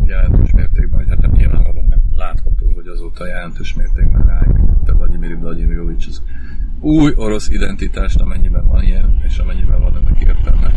jelentős 0.05 0.51
mértékben, 0.51 1.00
vagy 1.00 1.09
hát 1.09 1.21
nem 1.21 1.31
nyilvánvaló, 1.31 1.85
mert 1.89 2.01
látható, 2.15 2.71
hogy 2.75 2.88
azóta 2.88 3.27
jelentős 3.27 3.73
mértékben 3.73 4.25
ráépítette 4.25 4.93
Vladimir 4.93 5.38
Vladimirovics 5.38 6.07
az 6.07 6.21
új 6.79 7.13
orosz 7.15 7.50
identitást, 7.50 8.19
amennyiben 8.19 8.67
van 8.67 8.83
ilyen, 8.83 9.21
és 9.27 9.38
amennyiben 9.38 9.79
van 9.79 9.95
ennek 9.95 10.21
értelme. 10.21 10.71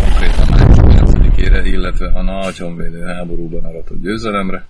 Konkrétan 0.00 0.46
május 0.50 0.76
9-ére, 0.78 1.62
illetve 1.64 2.06
a 2.06 2.22
nagy 2.22 2.58
honvédő 2.58 3.02
háborúban 3.04 3.64
aratott 3.64 4.02
győzelemre, 4.02 4.66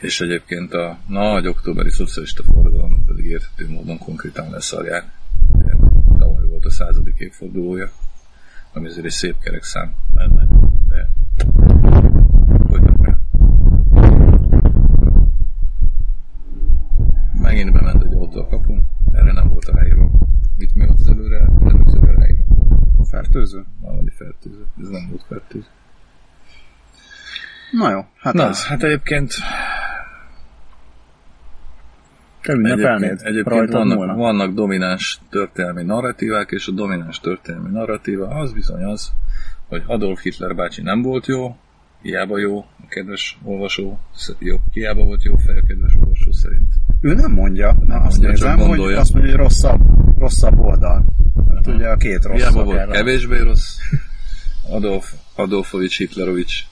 és 0.00 0.20
egyébként 0.20 0.72
a 0.72 0.98
nagy 1.06 1.46
októberi 1.46 1.90
szocialista 1.90 2.42
forradalom 2.42 3.04
pedig 3.06 3.24
érthető 3.24 3.70
módon 3.70 3.98
konkrétan 3.98 4.50
leszarják. 4.50 5.04
A 6.66 6.70
századik 6.70 7.18
évfordulója, 7.18 7.90
ami 8.72 8.86
azért 8.86 9.04
egy 9.04 9.10
szép 9.10 9.38
kerek 9.38 9.62
szám 9.62 9.94
lenne, 10.14 10.46
de 10.88 11.08
folytatjuk 12.68 13.06
el. 13.06 13.20
Megint 17.40 17.72
bement 17.72 18.02
egy 18.02 18.12
autó 18.12 18.40
a 18.40 18.46
kapun, 18.46 18.88
erre 19.12 19.32
nem 19.32 19.48
volt 19.48 19.64
ráírva. 19.64 20.10
Mit 20.56 20.74
mi 20.74 20.82
ott 20.88 20.98
az 20.98 21.08
előre, 21.08 21.48
előzőre 21.64 22.12
ráírva? 22.12 22.44
Fertőző? 23.10 23.64
Valami 23.80 24.10
fertőző. 24.10 24.66
Ez 24.80 24.88
nem 24.88 25.06
volt 25.08 25.24
fertőző. 25.28 25.66
Na 27.70 27.90
jó, 27.90 28.04
hát 28.16 28.34
Na, 28.34 28.48
ez. 28.48 28.66
hát 28.66 28.82
egyébként 28.82 29.32
Te 32.46 32.52
ünnepelnéd? 32.52 33.10
Egyébként, 33.10 33.22
egyébként 33.22 33.72
vannak, 33.72 33.96
múlna? 33.98 34.14
vannak 34.14 34.54
domináns 34.54 35.20
történelmi 35.30 35.82
narratívák, 35.82 36.50
és 36.50 36.66
a 36.66 36.72
domináns 36.72 37.20
történelmi 37.20 37.70
narratíva 37.70 38.28
az 38.28 38.52
bizony 38.52 38.84
az, 38.84 39.12
hogy 39.68 39.82
Adolf 39.86 40.22
Hitler 40.22 40.54
bácsi 40.54 40.82
nem 40.82 41.02
volt 41.02 41.26
jó, 41.26 41.56
hiába 42.02 42.38
jó, 42.38 42.58
a 42.58 42.86
kedves 42.88 43.38
olvasó, 43.42 43.98
jó, 44.38 44.56
hiába 44.72 45.04
volt 45.04 45.22
jó 45.22 45.36
fej 45.36 45.58
a 45.58 45.62
kedves 45.66 45.94
olvasó 45.94 46.32
szerint. 46.32 46.68
Ő 47.00 47.14
nem 47.14 47.32
mondja, 47.32 47.76
na 47.86 47.94
azt 47.94 48.20
mondja, 48.20 48.28
nézem, 48.28 48.58
hogy 48.58 48.92
azt 48.92 49.12
mondja, 49.12 49.30
hogy 49.30 49.40
rosszabb, 49.40 49.80
rosszabb 50.18 50.58
oldal. 50.58 51.04
Hát 51.54 51.66
ugye 51.66 51.88
a 51.88 51.96
két 51.96 52.24
rossz 52.24 52.36
Hiába 52.36 52.64
volt 52.64 52.90
kevésbé 52.90 53.38
rossz, 53.38 53.76
Adolf, 54.70 55.12
Adolfovics 55.34 55.98
Hitlerovics. 55.98 56.66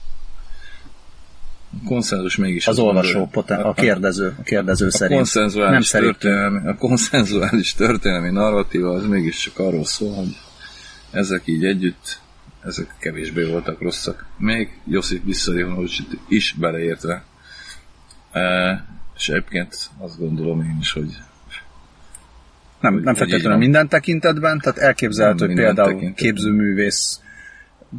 Konszenzus 1.85 2.35
mégis 2.35 2.67
Az 2.67 2.77
azt 2.77 2.87
olvasó, 2.87 3.25
poten, 3.27 3.61
a 3.61 3.73
kérdező, 3.73 4.35
a 4.39 4.41
kérdező 4.43 4.85
a 4.85 4.91
szerint. 4.91 5.15
konszenzuális, 5.15 5.71
Nem 5.71 5.81
szerint. 5.81 6.17
történelmi, 6.17 6.67
a 6.67 6.75
konszenzuális 6.75 7.73
történelmi 7.73 8.29
narratíva 8.29 8.89
az 8.93 9.05
mégiscsak 9.07 9.59
arról 9.59 9.85
szól, 9.85 10.13
hogy 10.15 10.35
ezek 11.11 11.41
így 11.45 11.65
együtt, 11.65 12.19
ezek 12.63 12.95
kevésbé 12.99 13.43
voltak 13.43 13.81
rosszak. 13.81 14.25
Még 14.37 14.79
Josip 14.87 15.23
Vissarionovicsit 15.25 16.17
is 16.27 16.55
beleértve. 16.59 17.23
E, 18.31 18.85
és 19.17 19.29
egyébként 19.29 19.75
azt 19.97 20.19
gondolom 20.19 20.61
én 20.61 20.77
is, 20.79 20.91
hogy 20.91 21.17
Nem, 22.79 22.93
Hogy- 22.93 23.03
nem 23.03 23.15
feltétlenül 23.15 23.57
minden 23.57 23.87
tekintetben, 23.89 24.59
tehát 24.59 24.77
elképzelhető, 24.77 25.45
hogy 25.45 25.55
például 25.55 26.13
képzőművész, 26.13 27.19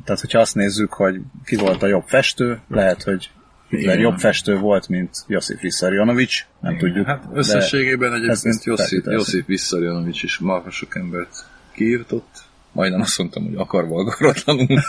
tehát 0.05 0.21
hogyha 0.21 0.39
azt 0.39 0.55
nézzük, 0.55 0.93
hogy 0.93 1.21
ki 1.45 1.57
volt 1.57 1.83
a 1.83 1.87
jobb 1.87 2.05
festő, 2.07 2.61
lehet, 2.69 3.03
hogy 3.03 3.31
Igen. 3.71 3.99
jobb 3.99 4.19
festő 4.19 4.57
volt, 4.59 4.89
mint 4.89 5.25
Josip 5.27 5.61
Vissarionovics, 5.61 6.47
nem 6.61 6.73
Igen, 6.75 6.85
tudjuk. 6.85 7.07
Hát 7.07 7.25
összességében 7.33 8.15
egyébként 8.15 8.65
Josip. 8.65 9.05
Josip 9.07 9.47
Vissarionovics 9.47 10.23
is 10.23 10.39
marha 10.39 10.71
sok 10.71 10.97
embert 10.97 11.45
kiírtott. 11.73 12.45
Majdnem 12.73 13.01
azt 13.01 13.19
mondtam, 13.19 13.45
hogy 13.45 13.55
akarva 13.57 14.01
akaratlanul. 14.01 14.81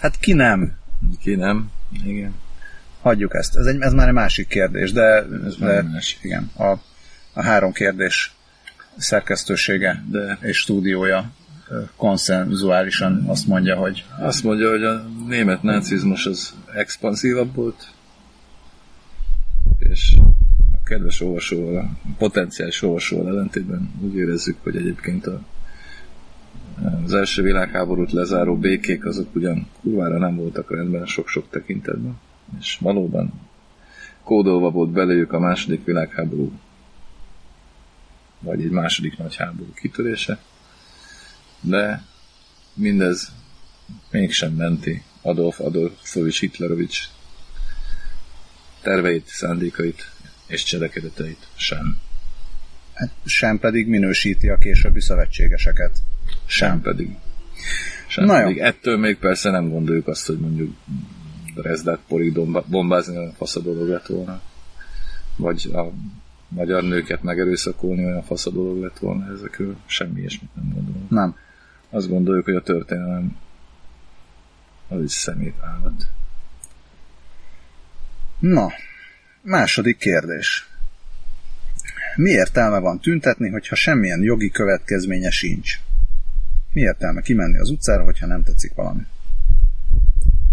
Hát 0.00 0.18
ki 0.20 0.32
nem? 0.32 0.72
Ki 1.22 1.34
nem? 1.34 1.70
Igen. 2.04 2.34
Hagyjuk 3.00 3.34
ezt. 3.34 3.56
Ez, 3.56 3.66
egy, 3.66 3.80
ez 3.80 3.92
már 3.92 4.08
egy 4.08 4.14
másik 4.14 4.48
kérdés, 4.48 4.92
de, 4.92 5.26
Ez 5.46 5.56
de 5.56 5.82
másik. 5.82 6.18
igen, 6.22 6.50
a, 6.56 6.70
a 7.32 7.42
három 7.42 7.72
kérdés 7.72 8.34
szerkesztősége 8.96 10.04
De 10.10 10.38
és 10.40 10.58
stúdiója 10.58 11.30
konszenzuálisan 11.96 13.24
azt 13.26 13.46
mondja, 13.46 13.76
hogy 13.76 14.04
Azt 14.18 14.44
mondja, 14.44 14.70
hogy 14.70 14.84
a 14.84 15.04
német 15.26 15.62
nácizmus 15.62 16.26
az 16.26 16.54
expanszívabb 16.74 17.54
volt, 17.54 17.92
és 19.78 20.16
a 20.72 20.82
kedves 20.84 21.20
olvasóval, 21.20 21.76
a 21.76 22.10
potenciális 22.18 22.82
olvasóval 22.82 23.28
ellentétben 23.28 23.90
úgy 24.00 24.14
érezzük, 24.14 24.56
hogy 24.62 24.76
egyébként 24.76 25.26
a, 25.26 25.40
az 27.04 27.14
első 27.14 27.42
világháborút 27.42 28.12
lezáró 28.12 28.56
békék 28.56 29.04
azok 29.04 29.34
ugyan 29.34 29.66
kurvára 29.82 30.18
nem 30.18 30.36
voltak 30.36 30.70
rendben 30.70 31.06
sok-sok 31.06 31.50
tekintetben, 31.50 32.18
és 32.58 32.78
valóban 32.80 33.32
kódolva 34.22 34.70
volt 34.70 34.90
belőjük 34.90 35.32
a 35.32 35.38
második 35.38 35.84
világháború, 35.84 36.52
vagy 38.40 38.62
egy 38.62 38.70
második 38.70 39.18
nagy 39.18 39.36
háború 39.36 39.72
kitörése, 39.74 40.38
de 41.60 42.02
mindez 42.74 43.32
mégsem 44.10 44.52
menti 44.52 45.02
Adolf 45.22 45.60
Adolfovics 45.60 46.40
Hitlerovics 46.40 47.08
terveit, 48.82 49.26
szándékait 49.26 50.10
és 50.46 50.62
cselekedeteit 50.62 51.46
sem. 51.54 51.96
hát 52.94 53.10
sem 53.24 53.58
pedig 53.58 53.86
minősíti 53.86 54.48
a 54.48 54.58
későbbi 54.58 55.00
szövetségeseket. 55.00 55.98
Sem 56.46 56.80
pedig. 56.80 57.16
Sem 58.08 58.24
Na 58.24 58.38
jó. 58.38 58.42
pedig 58.42 58.58
ettől 58.58 58.98
még 58.98 59.16
persze 59.16 59.50
nem 59.50 59.68
gondoljuk 59.68 60.06
azt, 60.06 60.26
hogy 60.26 60.38
mondjuk 60.38 60.76
Dresdát 61.54 62.00
porig 62.08 62.32
bombázni 62.66 63.16
olyan 63.16 63.32
fasz 63.32 63.56
a 63.56 63.60
dolog 63.60 63.88
lett 63.88 64.06
volna. 64.06 64.40
Vagy 65.36 65.70
a 65.72 65.92
magyar 66.48 66.82
nőket 66.82 67.22
megerőszakolni 67.22 68.04
olyan 68.04 68.22
fasz 68.22 68.46
a 68.46 68.50
dolog 68.50 68.82
lett 68.82 68.98
volna 68.98 69.32
ezekről. 69.32 69.76
Semmi 69.86 70.20
ilyesmit 70.20 70.54
nem 70.54 70.72
gondolunk. 70.74 71.10
Nem. 71.10 71.36
Azt 71.90 72.08
gondoljuk, 72.08 72.44
hogy 72.44 72.54
a 72.54 72.62
történelem 72.62 73.36
az 74.88 75.02
is 75.02 75.12
szemét 75.12 75.56
állat. 75.60 76.06
Na, 78.38 78.72
második 79.42 79.98
kérdés. 79.98 80.68
Mi 82.16 82.30
értelme 82.30 82.78
van 82.78 83.00
tüntetni, 83.00 83.48
hogyha 83.48 83.74
semmilyen 83.74 84.22
jogi 84.22 84.50
következménye 84.50 85.30
sincs? 85.30 85.78
Mi 86.72 86.80
értelme 86.80 87.20
kimenni 87.20 87.58
az 87.58 87.70
utcára, 87.70 88.04
hogyha 88.04 88.26
nem 88.26 88.42
tetszik 88.42 88.74
valami? 88.74 89.02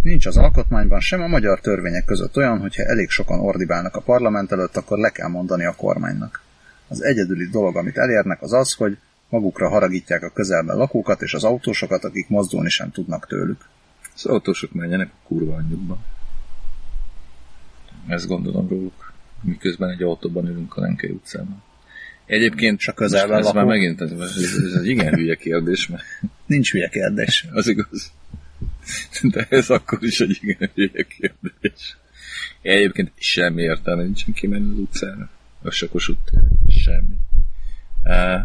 Nincs 0.02 0.26
az 0.26 0.38
alkotmányban 0.38 1.00
sem 1.00 1.22
a 1.22 1.28
magyar 1.28 1.60
törvények 1.60 2.06
között 2.06 2.38
olyan, 2.38 2.60
hogyha 2.60 2.84
elég 2.84 3.10
sokan 3.10 3.40
ordibálnak 3.40 3.96
a 3.96 4.02
parlament 4.02 4.52
előtt, 4.52 4.78
akkor 4.78 4.98
le 4.98 5.10
kell 5.10 5.28
mondani 5.28 5.66
a 5.66 5.76
kormánynak. 5.76 6.42
Az 6.88 7.04
egyedüli 7.04 7.46
dolog, 7.46 7.78
amit 7.78 7.98
elérnek, 7.98 8.42
az 8.42 8.54
az, 8.54 8.74
hogy 8.74 8.98
magukra 9.30 9.70
haragítják 9.70 10.24
a 10.24 10.30
közelben 10.30 10.78
lakókat 10.78 11.22
és 11.22 11.34
az 11.34 11.44
autósokat, 11.44 12.04
akik 12.04 12.28
mozdulni 12.30 12.70
sem 12.70 12.92
tudnak 12.92 13.28
tőlük. 13.28 13.66
Az 14.16 14.26
autósok 14.26 14.74
menjenek 14.74 15.08
a 15.08 15.28
kurva 15.28 15.56
anyjukba. 15.56 16.00
Ezt 18.08 18.28
gondolom 18.28 18.68
róluk. 18.68 19.14
Miközben 19.42 19.90
egy 19.90 20.02
autóban 20.02 20.48
ülünk 20.48 20.76
a 20.76 20.82
Lenkei 20.82 21.10
utcában. 21.10 21.64
Egyébként 22.26 22.80
És 22.80 22.88
a 22.88 22.94
közelben 22.94 23.40
ez 23.40 23.52
már 23.52 23.66
megint 23.66 24.02
ez, 24.02 24.12
ez, 24.12 24.36
ez 24.66 24.74
egy 24.80 24.88
igen 24.88 25.14
hülye 25.14 25.36
kérdés, 25.36 25.88
mert 25.88 26.04
Nincs 26.46 26.72
hülye 26.72 26.88
kérdés. 26.88 27.46
az 27.52 27.68
igaz. 27.68 28.12
De 29.22 29.48
ez 29.50 29.70
akkor 29.70 30.04
is 30.04 30.20
egy 30.20 30.38
igen 30.42 30.70
hülye 30.74 31.04
kérdés. 31.04 31.98
Egyébként 32.62 33.12
semmi 33.16 33.62
értelme 33.62 34.04
nincsen 34.04 34.34
kimenni 34.34 34.72
az 34.72 34.78
utcára. 34.78 35.30
A 35.62 35.70
Sakos 35.70 36.10
úttérre. 36.10 36.48
Semmi. 36.68 37.16
Uh, 38.04 38.42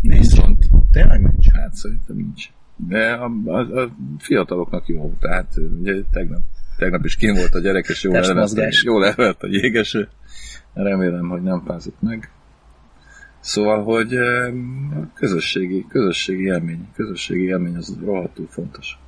viszont 0.00 0.64
Tényleg 0.92 1.20
nincs? 1.20 1.50
Hát 1.52 1.74
szerintem 1.74 2.16
nincs. 2.16 2.50
De 2.76 3.12
a, 3.12 3.30
a, 3.44 3.80
a 3.82 3.90
fiataloknak 4.18 4.88
jó, 4.88 5.12
tehát 5.20 5.54
ugye 5.80 5.94
tegnap, 6.10 6.40
tegnap 6.76 7.04
is 7.04 7.16
kim 7.16 7.34
volt 7.34 7.54
a 7.54 7.60
gyerek, 7.60 7.88
és 7.88 8.02
jól 8.02 8.14
elvett, 8.16 8.82
jól 8.84 9.06
elvett 9.06 9.42
a 9.42 9.46
jégeső. 9.46 10.08
Remélem, 10.74 11.28
hogy 11.28 11.42
nem 11.42 11.62
fázik 11.64 11.94
meg. 12.00 12.30
Szóval, 13.40 13.82
hogy 13.82 14.14
közösségi, 15.14 15.86
közösségi 15.88 16.42
élmény, 16.42 16.88
közösségi 16.94 17.44
élmény 17.44 17.76
az 17.76 17.96
rohadtul 18.04 18.46
fontos. 18.48 18.98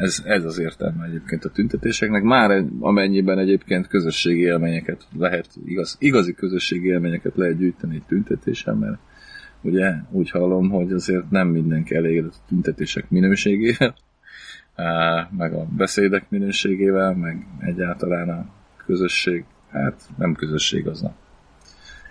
Ez, 0.00 0.22
ez 0.24 0.44
az 0.44 0.58
értelme 0.58 1.04
egyébként 1.04 1.44
a 1.44 1.48
tüntetéseknek, 1.50 2.22
már 2.22 2.50
egy- 2.50 2.70
amennyiben 2.80 3.38
egyébként 3.38 3.86
közösségi 3.86 4.40
élményeket 4.40 5.06
lehet, 5.18 5.48
igaz, 5.64 5.96
igazi 5.98 6.34
közösségi 6.34 6.86
élményeket 6.86 7.36
lehet 7.36 7.58
gyűjteni 7.58 7.94
egy 7.94 8.04
tüntetésen, 8.06 8.76
mert 8.76 8.98
ugye 9.62 9.92
úgy 10.10 10.30
hallom, 10.30 10.70
hogy 10.70 10.92
azért 10.92 11.30
nem 11.30 11.48
mindenki 11.48 11.94
elégedett 11.94 12.32
a 12.34 12.44
tüntetések 12.48 13.10
minőségével, 13.10 13.94
meg 15.36 15.52
a 15.54 15.64
beszédek 15.76 16.30
minőségével, 16.30 17.14
meg 17.14 17.46
egyáltalán 17.60 18.28
a 18.28 18.46
közösség, 18.86 19.44
hát 19.70 20.08
nem 20.16 20.34
közösség 20.34 20.86
az 20.86 21.00
nem. 21.00 21.14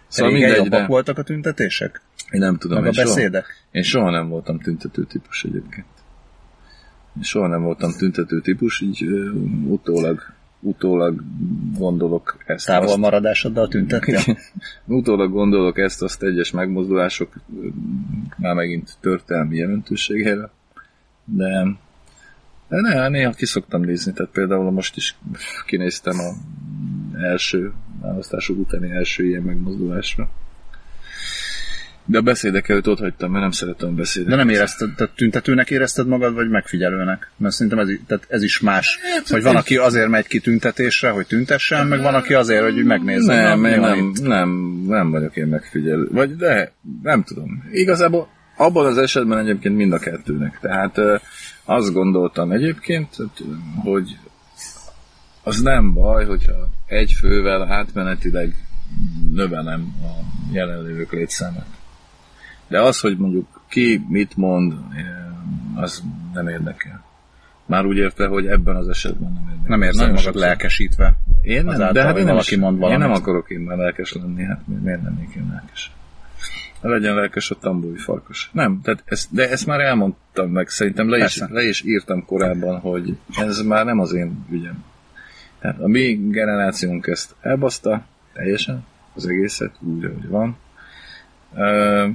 Szóval 0.08 0.34
Régen 0.34 0.50
mindegy, 0.50 0.70
de 0.70 0.86
voltak 0.86 1.18
a 1.18 1.24
tüntetések? 1.24 2.02
én 2.32 2.40
nem 2.40 2.58
tudom, 2.58 2.78
Meg 2.78 2.86
a 2.86 2.88
én 2.88 2.94
soha, 2.94 3.08
beszédek? 3.16 3.46
én 3.72 3.84
soha 3.84 4.10
nem 4.10 4.30
voltam 4.30 4.60
tüntető 4.60 5.04
típus 5.04 5.44
egyébként. 5.44 5.86
Én 7.18 7.24
soha 7.24 7.48
nem 7.48 7.62
voltam 7.62 7.92
tüntető 7.92 8.40
típus, 8.42 8.82
így 8.82 9.04
ö, 9.04 9.32
utólag, 9.66 10.22
utólag 10.62 11.24
gondolok 11.78 12.38
ezt. 12.46 12.66
Távolmaradásoddal 12.66 13.68
tüntettél? 13.68 14.20
Utólag 14.86 15.32
gondolok 15.32 15.78
ezt, 15.78 16.02
azt 16.02 16.24
egyes 16.24 16.52
megmozdulások 16.52 17.34
ö, 17.62 17.68
már 18.38 18.56
megint 18.56 18.98
történelmi 19.00 19.56
jelentőségére, 19.56 20.50
de, 21.26 21.68
de 22.68 22.82
ne, 22.82 23.08
néha 23.08 23.32
ki 23.32 23.46
szoktam 23.46 23.82
nézni, 23.82 24.14
tehát 24.14 24.32
például 24.32 24.72
most 24.72 24.96
is 24.96 25.18
kinéztem 25.66 26.20
a 26.20 26.34
első 27.18 27.74
választások 28.02 28.58
utáni 28.58 28.92
első 28.92 29.26
ilyen 29.26 29.44
megmozdulásra. 29.44 30.30
De 32.06 32.18
a 32.18 32.22
beszédek 32.22 32.70
előtt 32.70 32.88
ott 32.88 33.00
hagytam, 33.00 33.32
mert 33.32 33.42
nem 33.42 33.52
szeretem 33.52 33.96
beszédeket. 33.96 34.38
De 34.38 34.44
nem 34.44 34.54
érezted, 34.54 34.90
tehát 34.96 35.14
tüntetőnek 35.16 35.70
érezted 35.70 36.08
magad, 36.08 36.34
vagy 36.34 36.50
megfigyelőnek? 36.50 37.32
Mert 37.38 37.54
szerintem 37.54 37.80
ez, 37.80 37.88
tehát 38.08 38.26
ez 38.28 38.44
is 38.44 38.60
más. 38.60 39.00
hogy 39.30 39.44
van, 39.44 39.56
aki 39.56 39.78
azért 39.78 40.10
megy 40.10 40.28
ki 40.28 40.40
tüntetésre, 40.40 41.10
hogy 41.10 41.28
tüntessen, 41.28 41.88
meg 41.88 42.02
van, 42.02 42.14
aki 42.14 42.34
azért, 42.34 42.64
hogy 42.64 42.84
megnézze. 42.84 43.34
Nem, 43.34 43.62
nem, 43.62 43.98
itt. 43.98 44.22
nem, 44.22 44.50
nem 44.88 45.12
vagyok 45.12 45.36
én 45.36 45.48
megfigyelő. 45.48 46.08
Vagy 46.12 46.36
de, 46.36 46.74
nem 47.04 47.24
tudom. 47.24 47.64
Igazából 47.72 48.30
abban 48.58 48.86
az 48.86 48.98
esetben 48.98 49.38
egyébként 49.38 49.76
mind 49.76 49.94
a 49.94 50.00
kettőnek. 50.00 50.58
Tehát 50.62 51.00
azt 51.66 51.94
gondoltam 51.94 52.52
egyébként, 52.52 53.16
hogy 53.76 54.18
az 55.44 55.62
nem 55.62 55.94
baj, 55.94 56.26
hogyha 56.26 56.70
egy 56.88 57.12
fővel 57.20 57.72
átmenetileg 57.72 58.56
növelem 59.34 59.96
a 60.02 60.10
jelenlévők 60.54 61.12
létszámát. 61.12 61.80
De 62.72 62.82
az, 62.82 63.00
hogy 63.00 63.18
mondjuk 63.18 63.62
ki 63.70 64.06
mit 64.10 64.38
mond, 64.38 64.74
az 65.76 66.04
nem 66.34 66.48
érdekel. 66.48 67.04
Már 67.66 67.86
úgy 67.86 67.98
érte, 67.98 68.28
hogy 68.28 68.46
ebben 68.48 68.76
az 68.76 68.88
esetben 68.88 69.32
nem 69.34 69.42
érdekel. 69.52 69.78
Nem 69.78 69.80
Nagyon 69.80 69.98
magad 70.08 70.18
sokszor- 70.24 70.42
lelkesítve. 70.42 71.14
én 71.42 71.64
nem, 71.64 71.68
Azáltal, 71.74 71.94
de 71.94 72.04
hát 72.04 72.18
én 72.18 72.26
nem, 72.26 72.38
is, 72.38 72.56
mond 72.58 72.74
én 72.74 72.80
valamit. 72.80 73.00
nem 73.08 73.12
akarok 73.12 73.50
én 73.50 73.60
már 73.60 73.78
lelkes 73.78 74.14
lenni, 74.14 74.44
hát 74.44 74.68
mi- 74.68 74.76
miért 74.76 75.04
lennék 75.04 75.34
én 75.36 75.48
lelkes? 75.52 75.92
Legyen 76.82 77.16
lelkes 77.16 77.52
a 77.52 77.56
tambói 77.56 77.98
farkas. 77.98 78.50
Nem, 78.54 78.80
tehát 78.84 79.04
ezt, 79.06 79.28
de 79.34 79.50
ezt 79.50 79.66
már 79.66 79.80
elmondtam 79.80 80.50
meg, 80.50 80.68
szerintem 80.70 81.10
le 81.10 81.18
is, 81.26 81.38
le 81.50 81.64
is 81.64 81.82
írtam 81.84 82.26
korábban, 82.26 82.80
hogy 82.80 83.18
ez 83.38 83.62
már 83.62 83.86
nem 83.86 84.00
az 84.00 84.14
én 84.14 84.46
ügyem. 84.52 84.84
Tehát 85.60 85.80
a 85.80 85.88
mi 85.88 86.14
generációnk 86.30 87.08
ezt 87.08 87.36
elbaszta 87.42 88.06
teljesen, 88.34 88.86
az 89.16 89.28
egészet 89.28 89.76
úgy, 89.80 90.04
ahogy 90.06 90.28
van. 90.28 90.58
Uh, 91.56 92.14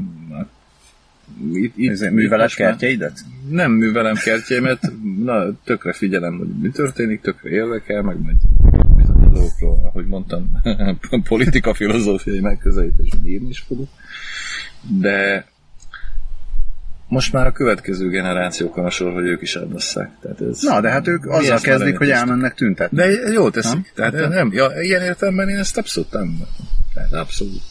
itt, 1.52 1.72
itt, 1.76 2.10
műveled 2.10 2.38
már- 2.38 2.54
kertjeidet? 2.54 3.20
nem 3.48 3.72
művelem 3.72 4.14
kertjémet, 4.14 4.92
na, 5.24 5.60
tökre 5.64 5.92
figyelem, 5.92 6.38
hogy 6.38 6.48
mi 6.48 6.68
történik, 6.68 7.20
tökre 7.20 7.50
érdekel, 7.50 8.02
meg 8.02 8.20
majd 8.20 8.36
bizonyos 8.96 9.32
dolgokról, 9.32 9.80
ahogy 9.84 10.06
mondtam, 10.06 10.60
politika 11.28 11.74
filozófiai 11.74 12.40
megközelítésben 12.40 13.26
írni 13.26 13.48
is 13.48 13.58
fogok. 13.58 13.88
De 15.00 15.46
most 17.08 17.32
már 17.32 17.46
a 17.46 17.52
következő 17.52 18.08
generációkon 18.08 18.84
a 18.84 18.90
sor, 18.90 19.12
hogy 19.12 19.26
ők 19.26 19.42
is 19.42 19.56
elbasszák. 19.56 20.10
Tehát 20.20 20.40
ez, 20.40 20.62
Na, 20.62 20.80
de 20.80 20.90
hát 20.90 21.08
ők 21.08 21.26
azzal 21.26 21.58
kezdik, 21.60 21.98
hogy 21.98 22.10
elmennek 22.10 22.54
tüntetni. 22.54 22.96
De 22.96 23.06
jó 23.32 23.50
teszik. 23.50 23.72
Nem? 23.72 23.86
Tehát 23.94 24.28
nem, 24.28 24.52
ja, 24.52 24.82
ilyen 24.82 25.02
értelemben 25.02 25.48
én 25.48 25.56
ezt 25.58 25.76
abszolút 25.76 26.12
nem. 26.12 26.40
Tehát 26.94 27.12
abszolút. 27.12 27.62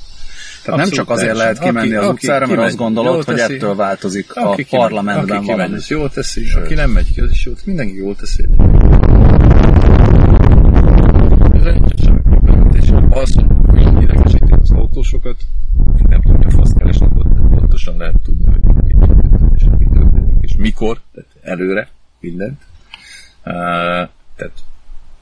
Tehát 0.65 0.80
nem 0.80 0.89
csak 0.89 1.10
azért 1.10 1.36
lehet 1.38 1.60
kimenni 1.60 1.93
az 1.93 2.08
utcára, 2.08 2.47
mert 2.47 2.62
azt 2.62 2.75
gondolod, 2.75 3.23
hogy 3.23 3.39
ettől 3.39 3.75
változik 3.75 4.36
a 4.36 4.49
Aki 4.51 4.63
kimegy- 4.63 4.82
parlamentben 4.82 5.38
aki 5.38 5.45
kimegy, 5.45 5.58
valami. 5.58 5.75
az 5.75 5.88
jól 5.88 6.10
teszi, 6.10 6.45
aki 6.56 6.73
nem 6.73 6.89
megy 6.89 7.13
ki, 7.13 7.21
az 7.21 7.30
is 7.32 7.45
jól 7.45 7.56
teszi. 7.56 7.67
Mindenki 7.69 7.97
jól 7.97 8.15
teszi. 8.15 8.47
Az, 13.10 13.36
hogy 13.65 14.01
idegesíti 14.01 14.54
az 14.62 14.71
autósokat, 14.71 15.36
nem 16.08 16.21
tudja 16.21 16.60
azt 16.62 16.78
keresnek 16.78 17.15
ott, 17.15 17.49
pontosan 17.49 17.97
lehet 17.97 18.15
tudni, 18.23 18.45
hogy 18.51 18.62
és 19.56 19.63
mi 19.78 19.86
történik, 19.93 20.36
és 20.39 20.56
mikor, 20.58 21.01
tehát 21.13 21.30
előre, 21.41 21.88
mindent. 22.19 22.62
Uh, 23.45 23.54
tehát 24.36 24.54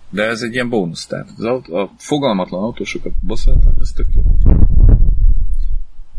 de 0.09 0.23
ez 0.23 0.41
egy 0.41 0.53
ilyen 0.53 0.69
bónusz, 0.69 1.05
tehát 1.05 1.27
az 1.37 1.43
autó, 1.43 1.75
a 1.75 1.89
fogalmatlan 1.97 2.63
autósokat 2.63 3.11
bosszantani, 3.21 3.75
ez 3.81 3.91
tök 3.91 4.07
jó. 4.15 4.21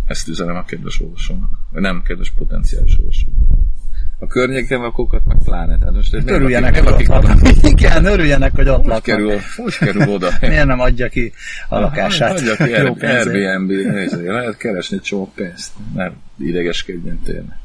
Ezt 0.06 0.28
üzenem 0.28 0.56
a 0.56 0.64
kedves 0.64 1.00
olvasónak. 1.00 1.50
Nem 1.72 2.02
kedves 2.02 2.30
potenciális 2.30 2.98
olvasónak. 2.98 3.58
A 4.18 4.26
környéken 4.26 4.80
lakókat 4.80 5.24
meg 5.24 5.36
pláne. 5.44 5.78
Tehát 5.78 5.94
most 5.94 6.12
Hát 6.14 6.24
nem 6.24 6.34
örüljenek, 6.34 6.74
hogy 6.74 6.84
nem 6.84 6.92
ott 6.94 7.06
laknak. 7.06 7.64
Igen, 7.64 8.04
örüljenek, 8.04 8.52
hogy 8.54 8.68
ott 8.68 8.76
laknak. 8.76 9.02
kerül, 9.02 9.38
hogy 9.56 9.76
kerül 9.78 10.08
oda? 10.08 10.28
Miért 10.40 10.66
nem 10.66 10.80
adja 10.80 11.08
ki 11.08 11.32
a 11.68 11.78
lakását? 11.78 12.30
Hagyja 12.30 12.54
ki 12.56 12.70
Jó. 12.70 12.94
Airbnb, 13.00 13.70
nézd, 13.70 14.22
lehet 14.24 14.56
keresni 14.56 15.00
csomó 15.00 15.32
pénzt. 15.34 15.72
Nem 15.94 16.12
idegeskedjen 16.38 17.18
tényleg. 17.18 17.58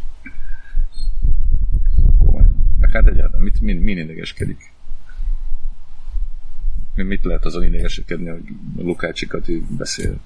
Meg 2.79 2.91
hát 2.91 3.07
egyáltalán, 3.07 3.41
mit, 3.41 3.61
min, 3.61 3.77
min 3.77 3.97
idegeskedik? 3.97 4.73
Mi- 6.95 7.03
Mit 7.03 7.23
lehet 7.25 7.45
azon 7.45 7.63
idegeskedni, 7.63 8.29
hogy 8.29 8.43
Lukácsikat 8.77 9.47
így 9.47 9.63
beszél? 9.77 10.17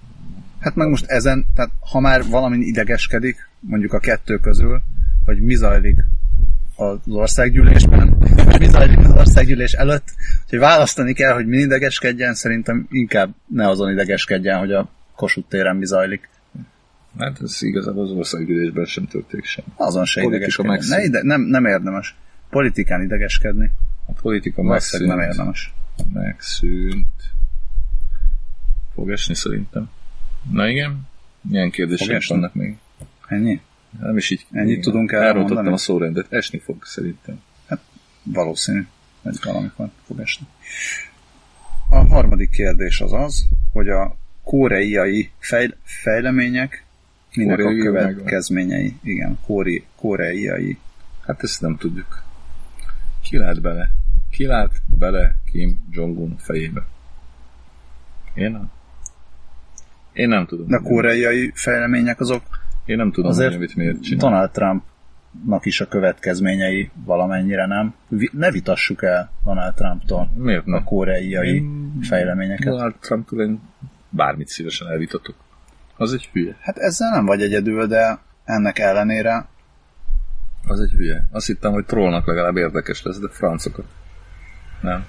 Hát 0.63 0.75
meg 0.75 0.87
most 0.89 1.05
ezen, 1.05 1.45
tehát 1.55 1.71
ha 1.79 1.99
már 1.99 2.23
valamin 2.29 2.61
idegeskedik, 2.61 3.49
mondjuk 3.59 3.93
a 3.93 3.99
kettő 3.99 4.37
közül, 4.37 4.81
hogy 5.25 5.41
mi 5.41 5.55
zajlik 5.55 5.95
az 6.75 6.97
országgyűlésben, 7.07 8.09
hogy 8.45 8.59
mi 8.59 8.69
zajlik 8.69 8.97
az 8.97 9.11
országgyűlés 9.11 9.73
előtt, 9.73 10.07
hogy 10.49 10.59
választani 10.59 11.13
kell, 11.13 11.33
hogy 11.33 11.47
mi 11.47 11.57
idegeskedjen, 11.57 12.33
szerintem 12.33 12.87
inkább 12.89 13.35
ne 13.47 13.67
azon 13.67 13.91
idegeskedjen, 13.91 14.59
hogy 14.59 14.71
a 14.71 14.89
Kossuth 15.15 15.47
téren 15.49 15.75
mi 15.75 15.85
zajlik. 15.85 16.29
Hát 17.19 17.41
ez 17.41 17.57
igazából 17.61 18.03
az 18.03 18.11
országgyűlésben 18.11 18.85
sem 18.85 19.07
történik 19.07 19.45
sem. 19.45 19.65
Azon 19.75 20.05
se 20.05 20.21
idegeskedjen. 20.21 20.73
megszűnt. 20.73 20.97
Ne 20.97 21.03
ide, 21.03 21.21
nem, 21.23 21.41
nem 21.41 21.65
érdemes. 21.65 22.15
Politikán 22.49 23.01
idegeskedni. 23.01 23.71
A 24.05 24.11
politika 24.21 24.61
Valószínűleg 24.61 25.17
nem 25.17 25.25
megszűnt. 25.25 25.39
érdemes. 25.39 25.73
Megszűnt. 26.13 27.33
Fog 28.93 29.11
esni 29.11 29.35
szerintem. 29.35 29.89
Na 30.51 30.67
igen? 30.67 31.01
Milyen 31.41 31.69
kérdések 31.69 32.15
esni? 32.15 32.35
vannak 32.35 32.53
még? 32.53 32.77
Ennyi? 33.27 33.61
Nem 33.99 34.17
is 34.17 34.29
így. 34.29 34.45
Ennyit 34.51 34.81
tudunk 34.81 35.11
erre 35.11 35.25
Elrontottam 35.25 35.73
a 35.73 35.77
szórendet. 35.77 36.33
Esni 36.33 36.59
fog 36.59 36.85
szerintem. 36.85 37.41
Valószínű, 38.23 38.87
hogy 39.21 39.37
valamikor 39.43 39.89
fog 40.05 40.19
esni. 40.19 40.47
A 41.89 41.95
harmadik 42.07 42.49
kérdés 42.49 43.01
az 43.01 43.13
az, 43.13 43.47
hogy 43.71 43.89
a 43.89 44.15
koreai 44.43 45.31
fejl- 45.39 45.77
fejlemények 45.83 46.85
minek 47.33 47.57
Koreai 47.57 47.79
a 47.79 47.83
következményei. 47.83 48.95
Igen, 49.03 49.39
kóri- 49.45 49.85
koreai. 49.95 50.77
Hát 51.25 51.43
ezt 51.43 51.61
nem 51.61 51.77
tudjuk. 51.77 52.23
Ki 53.21 53.37
lát 53.37 53.61
bele? 53.61 53.91
Ki 54.29 54.45
lát 54.45 54.81
bele 54.85 55.35
Kim 55.51 55.87
Jong-un 55.91 56.37
fejébe? 56.37 56.85
Én 58.33 58.51
nem. 58.51 58.71
Én 60.13 60.27
nem 60.27 60.45
tudom. 60.45 60.67
De 60.67 60.75
a 60.75 60.81
koreai 60.81 61.51
fejlemények 61.55 62.19
azok 62.19 62.41
Én 62.85 62.97
nem 62.97 63.11
tudom, 63.11 63.29
azért 63.29 63.57
hogy 63.57 63.71
miért 63.75 64.01
csinál. 64.01 64.29
Donald 64.29 64.51
Trumpnak 64.51 65.65
is 65.65 65.81
a 65.81 65.87
következményei 65.87 66.89
valamennyire 67.05 67.65
nem. 67.65 67.93
Ne 68.31 68.51
vitassuk 68.51 69.03
el 69.03 69.31
Donald 69.45 69.73
Trumptól 69.73 70.31
Miért 70.35 70.67
a 70.67 70.69
nem? 70.69 70.83
koreai 70.83 71.29
Én 71.29 71.99
fejleményeket. 72.01 72.73
Donald 72.73 72.95
Trumptól 72.99 73.41
én 73.41 73.59
bármit 74.09 74.47
szívesen 74.47 74.87
elvitatok. 74.87 75.35
Az 75.97 76.13
egy 76.13 76.29
hülye. 76.33 76.57
Hát 76.61 76.77
ezzel 76.77 77.09
nem 77.09 77.25
vagy 77.25 77.41
egyedül, 77.41 77.87
de 77.87 78.19
ennek 78.43 78.79
ellenére 78.79 79.45
Az 80.67 80.79
egy 80.79 80.91
hülye. 80.91 81.27
Azt 81.31 81.47
hittem, 81.47 81.71
hogy 81.71 81.85
trollnak 81.85 82.27
legalább 82.27 82.57
érdekes 82.57 83.03
lesz, 83.03 83.19
de 83.19 83.27
francokat. 83.31 83.85
Nem. 84.81 85.05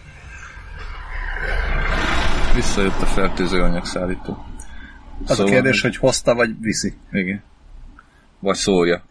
Visszajött 2.55 3.01
a 3.01 3.07
fertőző 3.07 3.62
anyagszállító. 3.62 4.45
Az 5.26 5.40
a 5.40 5.44
kérdés, 5.44 5.80
hogy 5.80 5.96
hozta 5.96 6.34
vagy 6.34 6.60
viszi. 6.60 6.94
Igen. 7.12 7.42
Vagy 8.38 8.56
szólja. 8.56 9.02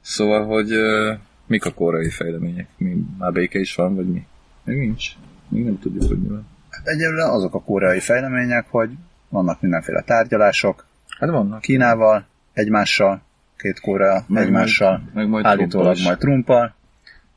Szóval, 0.00 0.46
hogy 0.46 0.72
uh, 0.72 1.18
mik 1.46 1.64
a 1.64 1.72
koreai 1.72 2.10
fejlemények? 2.10 2.68
Mi, 2.76 2.96
már 3.18 3.32
béke 3.32 3.58
is 3.58 3.74
van, 3.74 3.94
vagy 3.94 4.06
mi? 4.06 4.26
Még 4.64 4.78
nincs. 4.78 5.10
Még 5.48 5.64
nem 5.64 5.78
tudjuk, 5.78 6.08
hogy 6.08 6.18
mi 6.18 6.28
van. 6.28 6.46
Hát 6.70 6.86
egyelőre 6.86 7.24
azok 7.24 7.54
a 7.54 7.62
koreai 7.62 8.00
fejlemények, 8.00 8.66
hogy 8.70 8.90
vannak 9.28 9.60
mindenféle 9.60 10.02
tárgyalások 10.02 10.86
Hát 11.18 11.30
vannak. 11.30 11.60
Kínával, 11.60 12.26
egymással, 12.52 13.22
két 13.56 13.80
Korea 13.80 14.24
Meg 14.28 14.44
egymással, 14.44 15.02
meg 15.14 15.28
majd 15.28 15.44
állítólag 15.44 15.96
majd 16.04 16.18
Trumpal. 16.18 16.74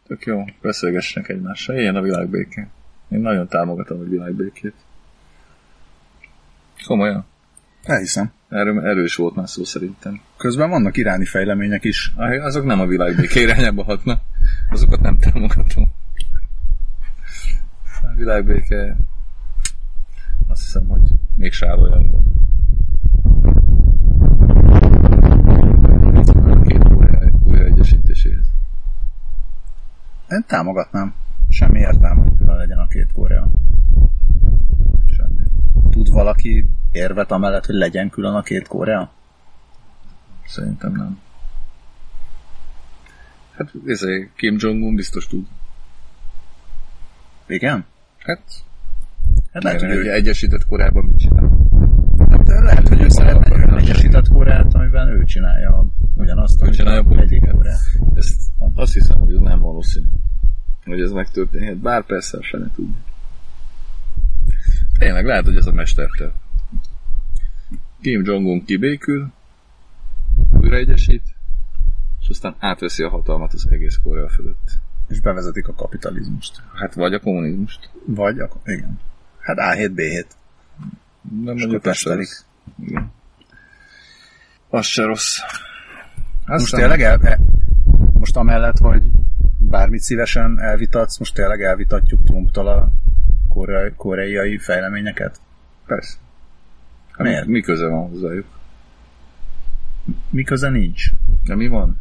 Tök 0.07 0.25
jó, 0.25 0.43
beszélgessenek 0.61 1.29
egymással. 1.29 1.75
Ilyen 1.77 1.95
a 1.95 2.01
világbéke. 2.01 2.67
Én 3.09 3.19
nagyon 3.19 3.47
támogatom 3.47 3.99
a 3.99 4.03
világbékét. 4.03 4.73
Komolyan. 6.85 7.25
Elhiszem. 7.83 8.31
Erről 8.49 8.85
erős 8.85 9.15
volt 9.15 9.35
már 9.35 9.49
szó 9.49 9.63
szerintem. 9.63 10.21
Közben 10.37 10.69
vannak 10.69 10.97
iráni 10.97 11.25
fejlemények 11.25 11.83
is. 11.83 12.13
Azok 12.41 12.65
nem 12.65 12.79
a 12.79 12.85
világbéke 12.85 13.39
irányába 13.39 13.83
hatnak. 13.83 14.21
Azokat 14.69 14.99
nem 14.99 15.17
támogatom. 15.17 15.91
A 18.01 18.15
világbéke 18.15 18.97
azt 20.47 20.63
hiszem, 20.63 20.87
hogy 20.87 21.11
még 21.35 21.51
olyan 21.61 22.03
jó. 22.03 22.23
Két 26.63 26.93
újra, 26.93 27.31
újraegyesítéséhez. 27.43 28.45
Én 30.29 30.43
támogatnám. 30.47 31.13
Semmi 31.49 31.79
értelme, 31.79 32.21
hogy 32.21 32.37
külön 32.37 32.55
legyen 32.55 32.79
a 32.79 32.87
két 32.87 33.11
Korea. 33.13 33.49
Tud 36.05 36.13
valaki 36.13 36.65
érvet 36.91 37.31
amellett, 37.31 37.65
hogy 37.65 37.75
legyen 37.75 38.09
külön 38.09 38.33
a 38.33 38.41
két 38.41 38.67
Korea? 38.67 39.11
Szerintem 40.45 40.91
nem. 40.91 41.19
Hát 43.57 43.73
ezért 43.85 44.35
Kim 44.35 44.55
Jong-un 44.59 44.95
biztos 44.95 45.27
tud. 45.27 45.45
Igen? 47.47 47.85
Hát, 48.17 48.41
Hát 49.53 49.63
lehet, 49.63 49.79
hogy 49.79 49.89
hogy 49.89 49.97
ő, 49.97 50.01
egy 50.01 50.07
egyesített 50.07 50.65
korában 50.65 51.03
mit 51.05 51.17
csinál. 51.17 51.67
hát 52.29 52.47
lehet, 52.47 52.87
hogy 52.87 53.01
ő 53.01 53.09
szeretne 53.09 53.55
egy 53.55 53.83
egyesített 53.83 54.27
Koreát, 54.27 54.73
amiben 54.73 55.07
ő 55.07 55.23
csinálja 55.23 55.85
ugyanazt, 56.15 56.61
amit 56.61 56.73
csinálja 56.73 57.03
a 57.09 57.19
egyik. 57.19 57.51
Koreát. 57.51 57.79
Ezt 58.13 58.41
azt 58.75 58.93
hiszem, 58.93 59.17
hogy 59.17 59.33
ez 59.33 59.39
nem 59.39 59.59
valószínű. 59.59 60.05
Hogy 60.85 61.01
ez 61.01 61.11
megtörténhet, 61.11 61.77
bár 61.77 62.05
persze 62.05 62.37
se 62.41 62.57
ne 62.57 62.71
tudja. 62.75 62.95
Tényleg 64.97 65.25
lehet, 65.25 65.45
hogy 65.45 65.55
ez 65.55 65.65
a 65.65 65.71
mesterterv. 65.71 66.31
Kim 68.01 68.23
Jong-un 68.23 68.65
kibékül, 68.65 69.31
újraegyesít, 70.51 71.23
és 72.21 72.29
aztán 72.29 72.55
átveszi 72.59 73.03
a 73.03 73.09
hatalmat 73.09 73.53
az 73.53 73.67
egész 73.71 73.99
Korea 74.03 74.29
fölött. 74.29 74.71
És 75.07 75.19
bevezetik 75.19 75.67
a 75.67 75.73
kapitalizmust. 75.73 76.61
Hát 76.73 76.93
vagy 76.93 77.13
a 77.13 77.19
kommunizmust. 77.19 77.89
Vagy, 78.05 78.39
akkor, 78.39 78.61
igen. 78.65 78.99
Hát 79.39 79.57
A7, 79.59 79.91
B7. 79.95 80.25
Nem 81.43 81.55
mondjuk 81.55 81.73
akkor 81.73 81.91
az 81.91 81.97
se 81.97 82.15
rossz. 82.15 82.45
Igen. 82.79 83.11
Az 84.69 84.85
se 84.85 85.03
rossz. 85.03 85.37
Most 86.45 86.63
Aztán- 86.63 86.79
tényleg 86.79 87.01
el, 87.01 87.19
e, 87.21 87.39
most 88.13 88.35
amellett, 88.35 88.77
hogy 88.77 89.03
bármit 89.57 90.01
szívesen 90.01 90.59
elvitatsz, 90.59 91.17
most 91.17 91.33
tényleg 91.33 91.61
elvitatjuk 91.61 92.23
Trumptól 92.23 92.67
a 92.67 92.91
koreai, 93.55 93.91
koreai 93.95 94.57
fejleményeket? 94.57 95.39
Persze. 95.85 96.17
Hát 97.11 97.27
Miért? 97.27 97.45
Mi, 97.45 97.51
mi 97.51 97.61
köze 97.61 97.87
van 97.87 98.09
hozzájuk? 98.09 98.45
Mi 100.29 100.43
köze 100.43 100.69
nincs? 100.69 101.03
De 101.45 101.55
mi 101.55 101.67
van? 101.67 101.99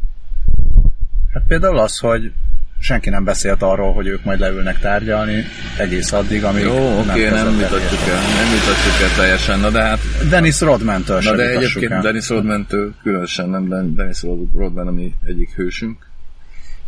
Hát 1.33 1.43
például 1.47 1.77
az, 1.77 1.97
hogy 1.97 2.33
senki 2.79 3.09
nem 3.09 3.23
beszélt 3.23 3.61
arról, 3.61 3.93
hogy 3.93 4.07
ők 4.07 4.23
majd 4.23 4.39
leülnek 4.39 4.79
tárgyalni 4.79 5.43
egész 5.77 6.11
addig, 6.11 6.43
amíg 6.43 6.63
Jó, 6.63 6.99
oké, 6.99 7.29
nem, 7.29 7.35
el 7.35 7.51
vitatjuk 7.51 8.01
el, 8.09 8.21
nem 8.21 8.51
vitatjuk 8.51 9.09
el 9.09 9.15
teljesen, 9.17 9.59
na 9.59 9.69
de 9.69 9.81
hát, 9.81 9.99
Dennis 10.29 10.61
Rodman-től 10.61 11.21
na 11.23 11.35
de 11.35 11.49
egyébként 11.49 11.91
el. 11.91 12.01
Dennis 12.01 12.29
Rodman-től 12.29 12.93
különösen 13.03 13.49
nem, 13.49 13.67
de 13.67 13.81
Dennis 13.81 14.21
Rodman 14.53 14.87
a 14.87 14.91
mi 14.91 15.13
egyik 15.25 15.55
hősünk. 15.55 16.07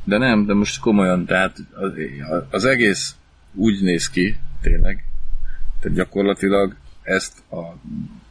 De 0.03 0.17
nem, 0.17 0.45
de 0.45 0.53
most 0.53 0.79
komolyan, 0.79 1.25
tehát 1.25 1.57
az, 1.73 1.91
az 2.49 2.65
egész 2.65 3.15
úgy 3.53 3.81
néz 3.81 4.09
ki, 4.09 4.37
tényleg, 4.61 5.03
tehát 5.79 5.97
gyakorlatilag 5.97 6.75
ezt 7.01 7.43
a 7.51 7.75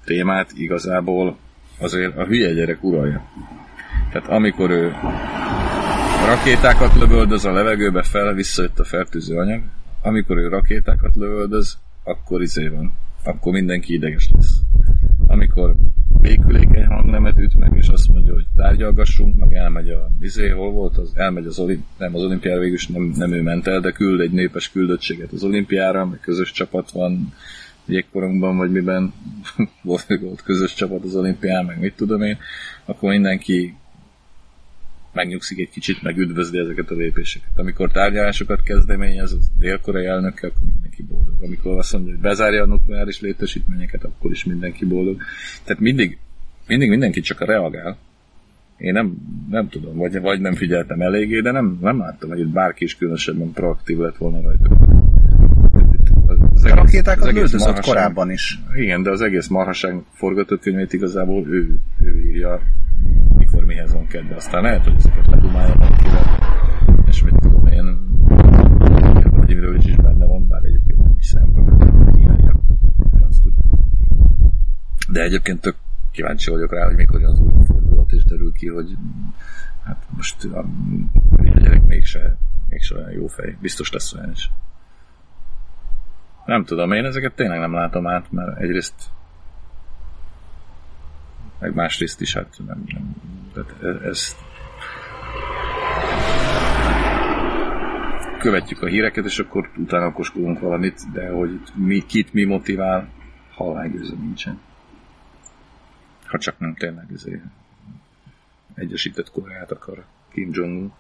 témát 0.05 0.51
igazából 0.55 1.37
azért 1.79 2.17
a 2.17 2.25
hülye 2.25 2.53
gyerek 2.53 2.85
uralja. 2.85 3.31
Tehát 4.13 4.29
amikor 4.29 4.71
ő 4.71 4.93
rakétákat 6.27 6.95
lövöldöz 6.95 7.45
a 7.45 7.53
levegőbe 7.53 8.03
fel, 8.03 8.35
visszajött 8.35 8.79
a 8.79 8.85
fertőző 8.85 9.37
anyag, 9.37 9.63
amikor 10.03 10.37
ő 10.37 10.49
rakétákat 10.49 11.17
lövöldöz, 11.17 11.79
akkor 12.05 12.43
izé 12.43 12.69
van. 12.69 12.93
Akkor 13.25 13.53
mindenki 13.53 13.93
ideges 13.93 14.31
lesz. 14.33 14.61
Amikor 15.27 15.75
békülékeny 16.21 16.87
hangnemet 16.87 17.39
üt 17.39 17.55
meg, 17.55 17.77
és 17.77 17.89
azt 17.89 18.09
mondja, 18.09 18.33
hogy 18.33 18.47
tárgyalgassunk, 18.57 19.37
meg 19.37 19.53
elmegy 19.53 19.91
a 19.91 20.11
izé, 20.21 20.49
hol 20.49 20.71
volt 20.71 20.99
az? 20.99 21.13
Elmegy 21.15 21.47
az 21.47 21.59
olimp, 21.59 21.85
nem 21.99 22.15
az 22.15 22.23
olimpiára 22.23 22.61
végül 22.61 22.79
nem, 22.89 23.13
nem 23.17 23.33
ő 23.33 23.43
ment 23.43 23.67
el, 23.67 23.81
de 23.81 23.91
küld 23.91 24.21
egy 24.21 24.33
népes 24.33 24.71
küldöttséget 24.71 25.33
az 25.33 25.45
olimpiára, 25.45 26.07
meg 26.07 26.21
közös 26.21 26.53
csapat 26.53 26.91
van, 26.91 27.33
jégkorongban, 27.87 28.57
vagy 28.57 28.71
miben 28.71 29.13
volt, 29.83 30.19
volt 30.21 30.43
közös 30.43 30.75
csapat 30.75 31.05
az 31.05 31.15
olimpián, 31.15 31.65
meg 31.65 31.81
mit 31.81 31.97
tudom 31.97 32.23
én, 32.23 32.39
akkor 32.85 33.11
mindenki 33.11 33.75
megnyugszik 35.17 35.59
egy 35.59 35.69
kicsit, 35.71 36.03
meg 36.03 36.17
üdvözli 36.19 36.59
ezeket 36.59 36.91
a 36.91 36.95
lépéseket. 36.95 37.51
Amikor 37.55 37.91
tárgyalásokat 37.93 38.63
kezdeményez 38.63 39.33
az 39.33 39.51
dél-koreai 39.59 40.07
elnökkel, 40.07 40.51
akkor 40.51 40.63
mindenki 40.73 41.03
boldog. 41.03 41.35
Amikor 41.43 41.79
azt 41.79 41.93
mondja, 41.93 42.13
hogy 42.13 42.21
bezárja 42.21 42.63
a 42.63 42.67
nukleáris 42.67 43.21
létesítményeket, 43.21 44.05
akkor 44.05 44.31
is 44.31 44.45
mindenki 44.45 44.85
boldog. 44.85 45.21
Tehát 45.65 45.83
mindig, 45.83 46.19
mindig 46.67 46.89
mindenki 46.89 47.21
csak 47.21 47.45
reagál. 47.45 47.97
Én 48.77 48.93
nem, 48.93 49.15
nem 49.51 49.69
tudom, 49.69 49.97
vagy, 49.97 50.21
vagy 50.21 50.41
nem 50.41 50.55
figyeltem 50.55 51.01
eléggé, 51.01 51.41
de 51.41 51.51
nem, 51.51 51.79
nem 51.81 51.99
láttam, 51.99 52.29
hogy 52.29 52.39
itt 52.41 52.49
bárki 52.49 52.85
is 52.85 52.97
különösebben 52.97 53.53
proaktív 53.53 53.99
lett 53.99 54.17
volna 54.17 54.41
rajta. 54.41 54.77
Az 56.29 56.65
A 56.65 56.67
egész- 56.67 56.75
rakétákat 56.75 57.23
egész 57.29 57.35
lődözött 57.35 57.61
marhaság- 57.61 57.85
korábban 57.95 58.31
is. 58.31 58.59
igen, 58.75 59.03
de 59.03 59.11
az 59.11 59.21
egész 59.21 59.47
marhaság 59.49 59.95
forgatókönyvét 60.13 60.93
igazából 60.93 61.47
ő, 61.49 61.79
ő 62.03 62.21
írja, 62.27 62.61
mihez 63.67 63.93
van 63.93 64.07
kedve. 64.07 64.35
Aztán 64.35 64.63
lehet, 64.63 64.85
hogy 64.85 64.95
ezeket 64.97 65.27
ledumálja 65.27 65.75
valakivel, 65.75 66.39
és 67.07 67.23
mit 67.23 67.35
tudom 67.41 67.67
én, 67.67 67.99
Vladimirovics 69.31 69.87
is 69.87 69.97
benne 69.97 70.27
van, 70.27 70.49
bár 70.49 70.65
egyébként 70.65 71.03
nem 71.03 71.15
hiszem, 71.17 71.53
hogy 71.53 72.11
kínaiak. 72.17 72.57
Azt 73.29 73.43
tudja. 73.43 73.63
De 75.09 75.23
egyébként 75.23 75.61
tök 75.61 75.77
kíváncsi 76.11 76.51
vagyok 76.51 76.73
rá, 76.73 76.85
hogy 76.85 76.97
mikor 76.97 77.23
az 77.23 77.39
új 77.39 77.65
fordulat, 77.67 78.13
és 78.13 78.25
derül 78.25 78.53
ki, 78.53 78.69
hogy 78.69 78.97
hát 79.85 80.07
most 80.17 80.45
a, 80.45 80.59
a 81.37 81.59
gyerek 81.59 81.87
mégse, 81.87 82.37
mégse 82.69 82.95
olyan 82.95 83.11
jó 83.11 83.27
fej. 83.27 83.57
Biztos 83.61 83.93
lesz 83.93 84.15
olyan 84.15 84.31
is. 84.31 84.51
Nem 86.45 86.65
tudom, 86.65 86.93
én 86.93 87.05
ezeket 87.05 87.35
tényleg 87.35 87.59
nem 87.59 87.73
látom 87.73 88.07
át, 88.07 88.33
mert 88.33 88.59
egyrészt 88.59 89.11
meg 91.59 91.75
másrészt 91.75 92.21
is, 92.21 92.35
hát 92.35 92.59
nem, 92.67 92.85
nem 92.87 93.15
tehát 93.57 93.83
e- 93.83 94.09
ezt 94.09 94.37
követjük 98.39 98.83
a 98.83 98.87
híreket, 98.87 99.25
és 99.25 99.39
akkor 99.39 99.71
utána 99.77 100.07
okoskodunk 100.07 100.61
valamit, 100.61 101.13
de 101.13 101.29
hogy 101.29 101.53
itt 101.53 101.77
mi, 101.77 102.07
kit 102.07 102.33
mi 102.33 102.45
motivál, 102.45 103.09
halálgőző 103.55 104.15
nincsen. 104.17 104.61
Ha 106.27 106.39
csak 106.39 106.59
nem 106.59 106.75
tényleg 106.75 107.07
azért 107.15 107.43
Egyesített 108.75 109.31
Koreát 109.31 109.71
akar 109.71 110.05
Kim 110.33 110.51
Jong-un. 110.53 110.93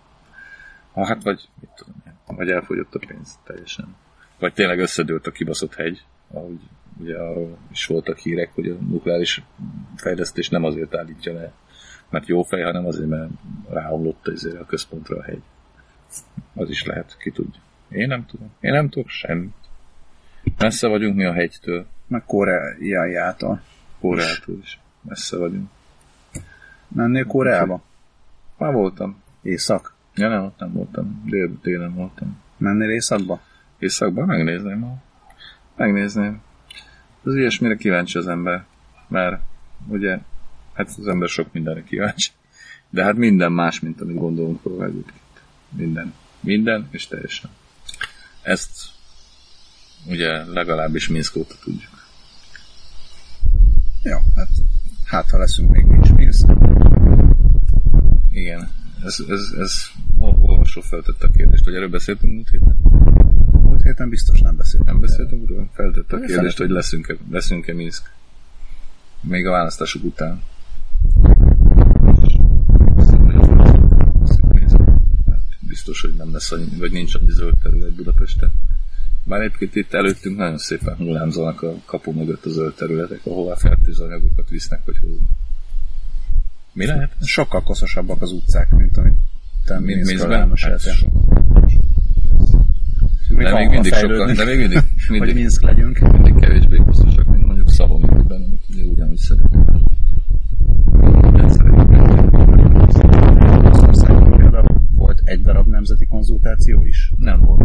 Ha 0.93 1.07
hát 1.07 1.23
vagy, 1.23 1.49
mit 1.61 1.71
tudom 1.77 1.95
én, 2.07 2.37
vagy 2.37 2.51
elfogyott 2.51 2.95
a 2.95 2.99
pénz 3.07 3.39
teljesen. 3.45 3.97
Vagy 4.39 4.53
tényleg 4.53 4.79
összedőlt 4.79 5.27
a 5.27 5.31
kibaszott 5.31 5.75
hegy, 5.75 6.05
ahogy 6.31 6.61
ugye 6.99 7.19
arról 7.19 7.59
is 7.71 7.87
voltak 7.87 8.19
hírek, 8.19 8.53
hogy 8.55 8.69
a 8.69 8.75
nukleáris 8.75 9.43
fejlesztés 9.97 10.49
nem 10.49 10.65
azért 10.65 10.95
állítja 10.95 11.33
le, 11.33 11.53
mert 12.17 12.29
jó 12.29 12.43
fej, 12.43 12.63
hanem 12.63 12.87
azért, 12.87 13.09
mert 13.09 13.31
ráomlott 13.69 14.29
azért 14.29 14.61
a 14.61 14.67
központra 14.67 15.17
a 15.17 15.23
hegy. 15.23 15.43
Az 16.55 16.71
is 16.71 16.85
lehet, 16.85 17.17
ki 17.19 17.31
tudja. 17.31 17.61
Én 17.89 18.09
nem 18.09 18.27
tudom. 18.27 18.51
Én 18.61 18.73
nem 18.73 18.89
tudok 18.89 19.09
semmit. 19.09 19.55
Messze 20.59 20.89
vagyunk 20.89 21.17
mi 21.17 21.25
a 21.25 21.33
hegytől. 21.33 21.87
Meg 22.07 22.25
Koreájától. 22.27 23.61
Koreától 24.01 24.59
is. 24.63 24.79
Messze 25.01 25.37
vagyunk. 25.37 25.69
Mennél 26.89 27.25
Koreába? 27.25 27.83
Már 28.59 28.73
voltam. 28.73 29.23
Észak? 29.43 29.95
Ja 30.15 30.29
nem, 30.29 30.45
ott 30.45 30.59
nem 30.59 30.73
voltam. 30.73 31.23
Dél, 31.25 31.51
délen 31.63 31.95
voltam. 31.95 32.43
Mennél 32.57 32.91
északba? 32.91 33.41
Északban 33.79 34.27
megnézném 34.27 34.79
ma. 34.79 34.97
Megnézném. 35.77 36.43
Az 37.23 37.35
ilyesmire 37.35 37.77
kíváncsi 37.77 38.19
az 38.19 38.29
ember. 38.29 38.65
Mert 39.09 39.41
ugye, 39.89 40.19
hát 40.77 40.95
az 40.99 41.07
ember 41.07 41.29
sok 41.29 41.53
mindenre 41.53 41.83
kíváncsi. 41.83 42.31
De 42.91 43.05
hát 43.05 43.17
minden 43.17 43.53
más, 43.53 43.81
mint 43.81 44.01
amit 44.01 44.17
gondolunk 44.17 44.63
róla 44.63 44.85
egyébként. 44.85 45.21
Minden. 45.69 46.15
Minden, 46.41 46.89
és 46.91 47.07
teljesen. 47.07 47.51
Ezt 48.43 48.71
ugye 50.07 50.45
legalábbis 50.45 51.09
Minsk 51.09 51.37
óta 51.37 51.55
tudjuk. 51.65 52.05
Jó, 54.03 54.19
hát 54.35 54.49
hát 55.05 55.31
ha 55.31 55.39
leszünk 55.39 55.71
még 55.71 55.85
nincs 55.85 56.13
Minsk. 56.13 56.47
Igen. 58.31 58.71
Ez, 59.05 59.19
ez, 59.29 59.55
ez 59.59 59.75
olvasó 60.19 60.81
feltette 60.81 61.27
a 61.27 61.31
kérdést, 61.31 61.65
hogy 61.65 61.75
erről 61.75 61.89
beszéltünk 61.89 62.33
múlt 62.33 62.51
héten? 62.51 62.77
Múlt 63.63 63.83
héten 63.83 64.09
biztos 64.09 64.41
nem 64.41 64.57
beszéltünk. 64.57 64.91
Nem 64.91 65.01
beszéltünk 65.01 65.49
róla? 65.49 65.69
Feltette 65.73 66.17
a 66.17 66.21
kérdést, 66.21 66.59
hogy 66.59 66.71
leszünk-e, 66.71 67.17
leszünk-e 67.31 67.75
Minsk. 67.75 68.11
Még 69.21 69.47
a 69.47 69.51
választások 69.51 70.05
után. 70.05 70.43
Hát 75.31 75.43
Hogy 76.37 76.59
lesz 76.59 76.79
vagy 76.79 76.93
nincs 76.93 77.15
annyi 77.15 77.31
zöld 77.31 77.55
terület 77.63 77.93
Budapesten. 77.93 78.51
Bár 79.25 79.41
egyébként 79.41 79.75
itt 79.75 79.93
előttünk 79.93 80.37
nagyon 80.37 80.59
szépen 80.59 80.97
hullámzolnak 80.97 81.63
a 81.63 81.75
kapu 81.85 82.13
mögött 82.13 82.45
a 82.45 82.51
zöld 82.51 82.75
területek, 82.75 83.21
ahová 83.25 83.55
fertőzanyagokat 83.55 84.49
visznek, 84.49 84.81
vagy 84.85 84.97
hoznak. 84.99 85.29
Mi 86.73 86.87
lehet? 86.87 87.13
Sokkal 87.21 87.63
koszosabbak 87.63 88.23
az 88.23 88.33
utcák, 88.33 88.71
mint 88.71 88.97
amit 88.97 89.15
te? 89.65 89.75
Hát 89.75 90.31
elmeséltél. 90.31 90.93
so- 90.93 91.13
Még 93.29 93.47
De 93.47 93.53
még 93.55 93.69
mindig 93.69 93.93
sokkal, 93.95 94.33
de 94.33 94.45
még 94.45 94.59
mindig, 94.59 94.79
hogy 95.09 95.21
mindig, 95.35 95.61
legyünk. 95.61 95.99
mindig 95.99 96.35
kevésbé 96.35 96.77
biztosak, 96.87 97.27
mint 97.27 97.45
mondjuk 97.45 97.71
Szalonikiben, 97.71 98.43
amit 98.43 98.63
ugye 98.71 98.83
ugyanúgy 98.83 99.19
szeretünk. 99.19 99.71
Nem 101.33 101.49
szeretünk. 101.49 101.87
Oroszországban 103.59 104.37
például 104.37 104.77
volt 104.97 105.21
egy 105.25 105.41
darab 105.43 105.67
nemzeti 105.69 106.07
konzultáció 106.27 106.85
is. 106.85 107.13
Nem 107.17 107.41
volt. 107.41 107.61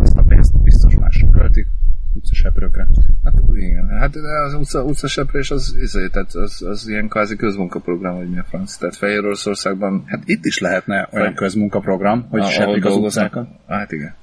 Azt 0.00 0.16
a 0.16 0.22
pénzt 0.28 0.62
biztos 0.62 0.94
másra 0.94 1.30
költik, 1.30 1.66
utcaseprőkre. 2.14 2.86
Hát 3.24 3.34
igen, 3.52 3.88
hát 3.88 4.16
az 4.46 4.54
utca, 4.54 4.84
utcaseprés 4.84 5.50
az, 5.50 5.76
izé, 5.80 6.08
tehát 6.08 6.34
az, 6.34 6.62
az 6.62 6.88
ilyen 6.88 7.08
kvázi 7.08 7.36
közmunkaprogram, 7.36 8.16
vagy 8.16 8.30
mi 8.30 8.38
a 8.38 8.44
franc. 8.44 8.76
Tehát 8.76 8.96
Fehér 8.96 9.18
Oroszországban 9.18 10.04
Hát 10.06 10.22
itt 10.24 10.44
is 10.44 10.58
lehetne 10.58 11.08
olyan 11.12 11.34
közmunkaprogram, 11.34 12.26
hogy 12.28 12.40
ahol 12.40 12.52
sepik 12.52 12.84
az 12.84 12.96
utcákat. 12.96 13.48
Hát 13.66 13.92
igen. 13.92 14.14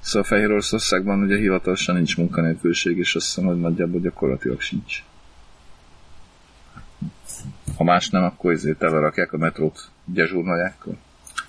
Szóval 0.00 0.28
Fehér 0.28 0.50
Oroszországban 0.50 1.22
ugye 1.22 1.36
hivatalosan 1.36 1.94
nincs 1.94 2.16
munkanélküliség, 2.16 2.98
és 2.98 3.14
azt 3.14 3.26
hiszem, 3.26 3.44
hogy 3.44 3.60
nagyjából 3.60 4.00
gyakorlatilag 4.00 4.60
sincs. 4.60 5.02
Ha 7.76 7.84
más 7.84 8.10
nem, 8.10 8.22
akkor 8.22 8.52
ezért 8.52 8.78
telerakják 8.78 9.32
a 9.32 9.36
metrót 9.36 9.92
gyezsúrnagyákkal, 10.04 10.96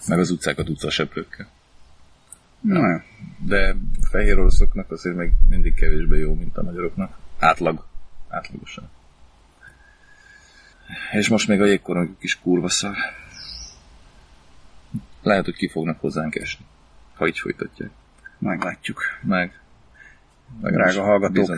meg 0.08 0.20
az 0.20 0.30
utcákat 0.30 0.70
utcaseprőkkel. 0.70 1.48
Na. 2.62 3.02
De 3.39 3.76
fehér 4.10 4.39
oroszoknak 4.39 4.91
azért 4.91 5.15
még 5.15 5.32
mindig 5.50 5.74
kevésbé 5.74 6.20
jó, 6.20 6.34
mint 6.34 6.58
a 6.58 6.63
magyaroknak. 6.63 7.18
Átlag. 7.39 7.86
Átlagosan. 8.30 8.89
És 11.12 11.28
most 11.28 11.48
még 11.48 11.62
a 11.62 11.65
jégkorongjuk 11.65 12.24
is 12.24 12.39
kurva 12.39 12.70
szar. 12.70 12.96
Lehet, 15.22 15.46
hogy 15.46 15.56
ki 15.56 15.68
fognak 15.68 16.00
hozzánk 16.00 16.36
esni. 16.36 16.65
Ha 17.15 17.28
így 17.28 17.39
folytatják. 17.39 17.89
Meglátjuk. 18.38 19.02
Meg. 19.22 19.60
meg 20.62 20.74
Drága 20.74 21.04
hallgatók. 21.04 21.56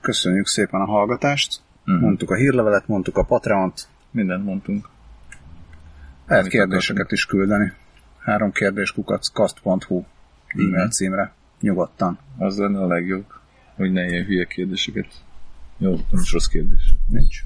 Köszönjük 0.00 0.46
szépen 0.46 0.80
a 0.80 0.84
hallgatást. 0.84 1.60
Mhm. 1.84 2.00
Mondtuk 2.00 2.30
a 2.30 2.34
hírlevelet, 2.34 2.86
mondtuk 2.86 3.16
a 3.16 3.22
Patreont. 3.22 3.88
Mindent 4.10 4.44
mondtunk. 4.44 4.88
Lehet 6.28 6.48
kérdéseket 6.48 7.12
is 7.12 7.26
küldeni. 7.26 7.72
Három 8.18 8.52
kérdés 8.52 8.92
kukac 8.92 9.28
kast.hu 9.28 10.04
e-mail 10.46 10.68
Mhm. 10.70 10.88
címre. 10.88 11.32
Nyugodtan. 11.60 12.18
Az 12.38 12.58
lenne 12.58 12.80
a 12.80 12.86
legjobb, 12.86 13.24
hogy 13.76 13.92
ne 13.92 14.06
ilyen 14.06 14.24
hülye 14.24 14.44
kérdéseket. 14.44 15.06
Jó, 15.78 16.00
nincs 16.10 16.32
rossz 16.32 16.46
kérdés. 16.46 16.94
Nincs. 17.06 17.44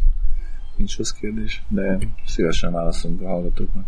Nincs 0.76 0.96
rossz 0.96 1.10
kérdés, 1.10 1.62
de 1.68 1.98
szívesen 2.26 2.72
válaszolunk 2.72 3.20
a 3.20 3.26
hallgatóknak. 3.28 3.84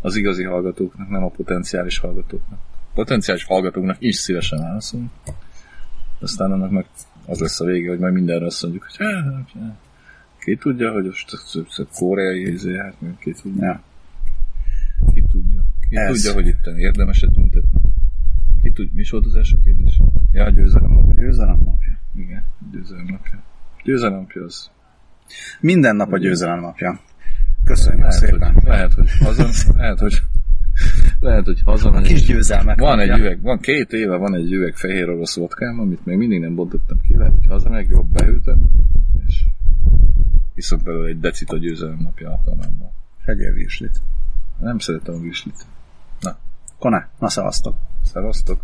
Az 0.00 0.16
igazi 0.16 0.44
hallgatóknak, 0.44 1.08
nem 1.08 1.24
a 1.24 1.28
potenciális 1.28 1.98
hallgatóknak. 1.98 2.58
A 2.90 2.94
potenciális 2.94 3.44
hallgatóknak 3.44 3.96
is 3.98 4.16
szívesen 4.16 4.58
válaszolunk. 4.60 5.10
Aztán 6.20 6.52
annak 6.52 6.70
meg 6.70 6.86
az 7.26 7.38
lesz 7.40 7.60
a 7.60 7.64
vége, 7.64 7.88
hogy 7.88 7.98
majd 7.98 8.12
mindenre 8.12 8.46
azt 8.46 8.62
mondjuk, 8.62 8.86
hogy 8.96 9.06
ki 10.44 10.56
tudja, 10.56 10.92
hogy 10.92 11.04
most 11.04 11.30
koreai 11.94 12.52
izé, 12.52 12.76
hát 12.76 12.94
ki 13.18 13.32
tudja. 13.42 13.64
Ja. 13.64 13.82
Ki 15.14 15.22
tudja. 15.28 15.64
Ki 15.88 15.96
Ez. 15.96 16.12
tudja, 16.12 16.32
hogy 16.32 16.46
itt 16.46 16.66
érdemeset 16.76 17.32
tüntetni. 17.32 17.80
Ki 18.62 18.70
tudja, 18.70 18.90
mi 18.94 19.00
is 19.00 19.10
volt 19.10 19.26
az 19.26 19.34
első 19.34 19.56
kérdés? 19.64 20.00
Ja, 20.32 20.44
a 20.44 20.50
győzelem 20.50 20.92
napja. 20.92 21.14
Győzelem 21.14 21.58
napja. 21.64 21.98
Igen, 22.14 22.44
győzelem 22.72 23.04
napja. 23.10 23.42
Győzelem 23.84 24.18
napja 24.18 24.42
az 24.44 24.70
Minden 25.60 25.96
nap 25.96 26.12
a 26.12 26.18
győzelem 26.18 26.60
napja. 26.60 27.00
Köszönjük 27.64 28.00
Lehet, 28.00 28.18
szépen. 28.18 28.52
hogy, 28.52 28.62
lehet, 28.64 28.92
hogy 28.92 29.10
haza, 29.18 29.48
lehet, 29.76 29.98
hogy 29.98 30.22
lehet, 31.20 31.44
hogy 31.44 31.60
A 31.64 31.70
hazamegyek. 31.70 32.06
kis 32.08 32.22
győzelmek 32.22 32.78
Van 32.78 33.00
egy 33.00 33.18
üveg, 33.18 33.40
van 33.40 33.58
két 33.58 33.92
éve 33.92 34.16
van 34.16 34.34
egy 34.34 34.52
üveg 34.52 34.74
fehér 34.76 35.08
orosz 35.08 35.36
vodkám, 35.36 35.80
amit 35.80 36.04
még 36.06 36.16
mindig 36.16 36.40
nem 36.40 36.54
bontottam 36.54 37.00
ki, 37.00 37.16
lehet, 37.16 37.32
hogy 37.32 37.46
hazamegyek, 37.46 37.88
jobb 37.90 38.12
behűtöm, 38.12 38.58
és 38.93 38.93
iszok 40.54 40.82
belőle 40.82 41.08
egy 41.08 41.20
decit 41.20 41.50
a 41.50 41.56
győzelem 41.56 41.98
napja 42.00 42.30
alkalmával. 42.30 42.92
Hegyél 43.24 43.52
virslit. 43.52 44.00
Nem 44.58 44.78
szeretem 44.78 45.14
a 45.14 45.18
virslit. 45.18 45.66
Na, 46.20 46.36
Kone, 46.78 47.08
na 47.18 47.28
szevasztok. 47.28 47.76
szevasztok! 48.04 48.62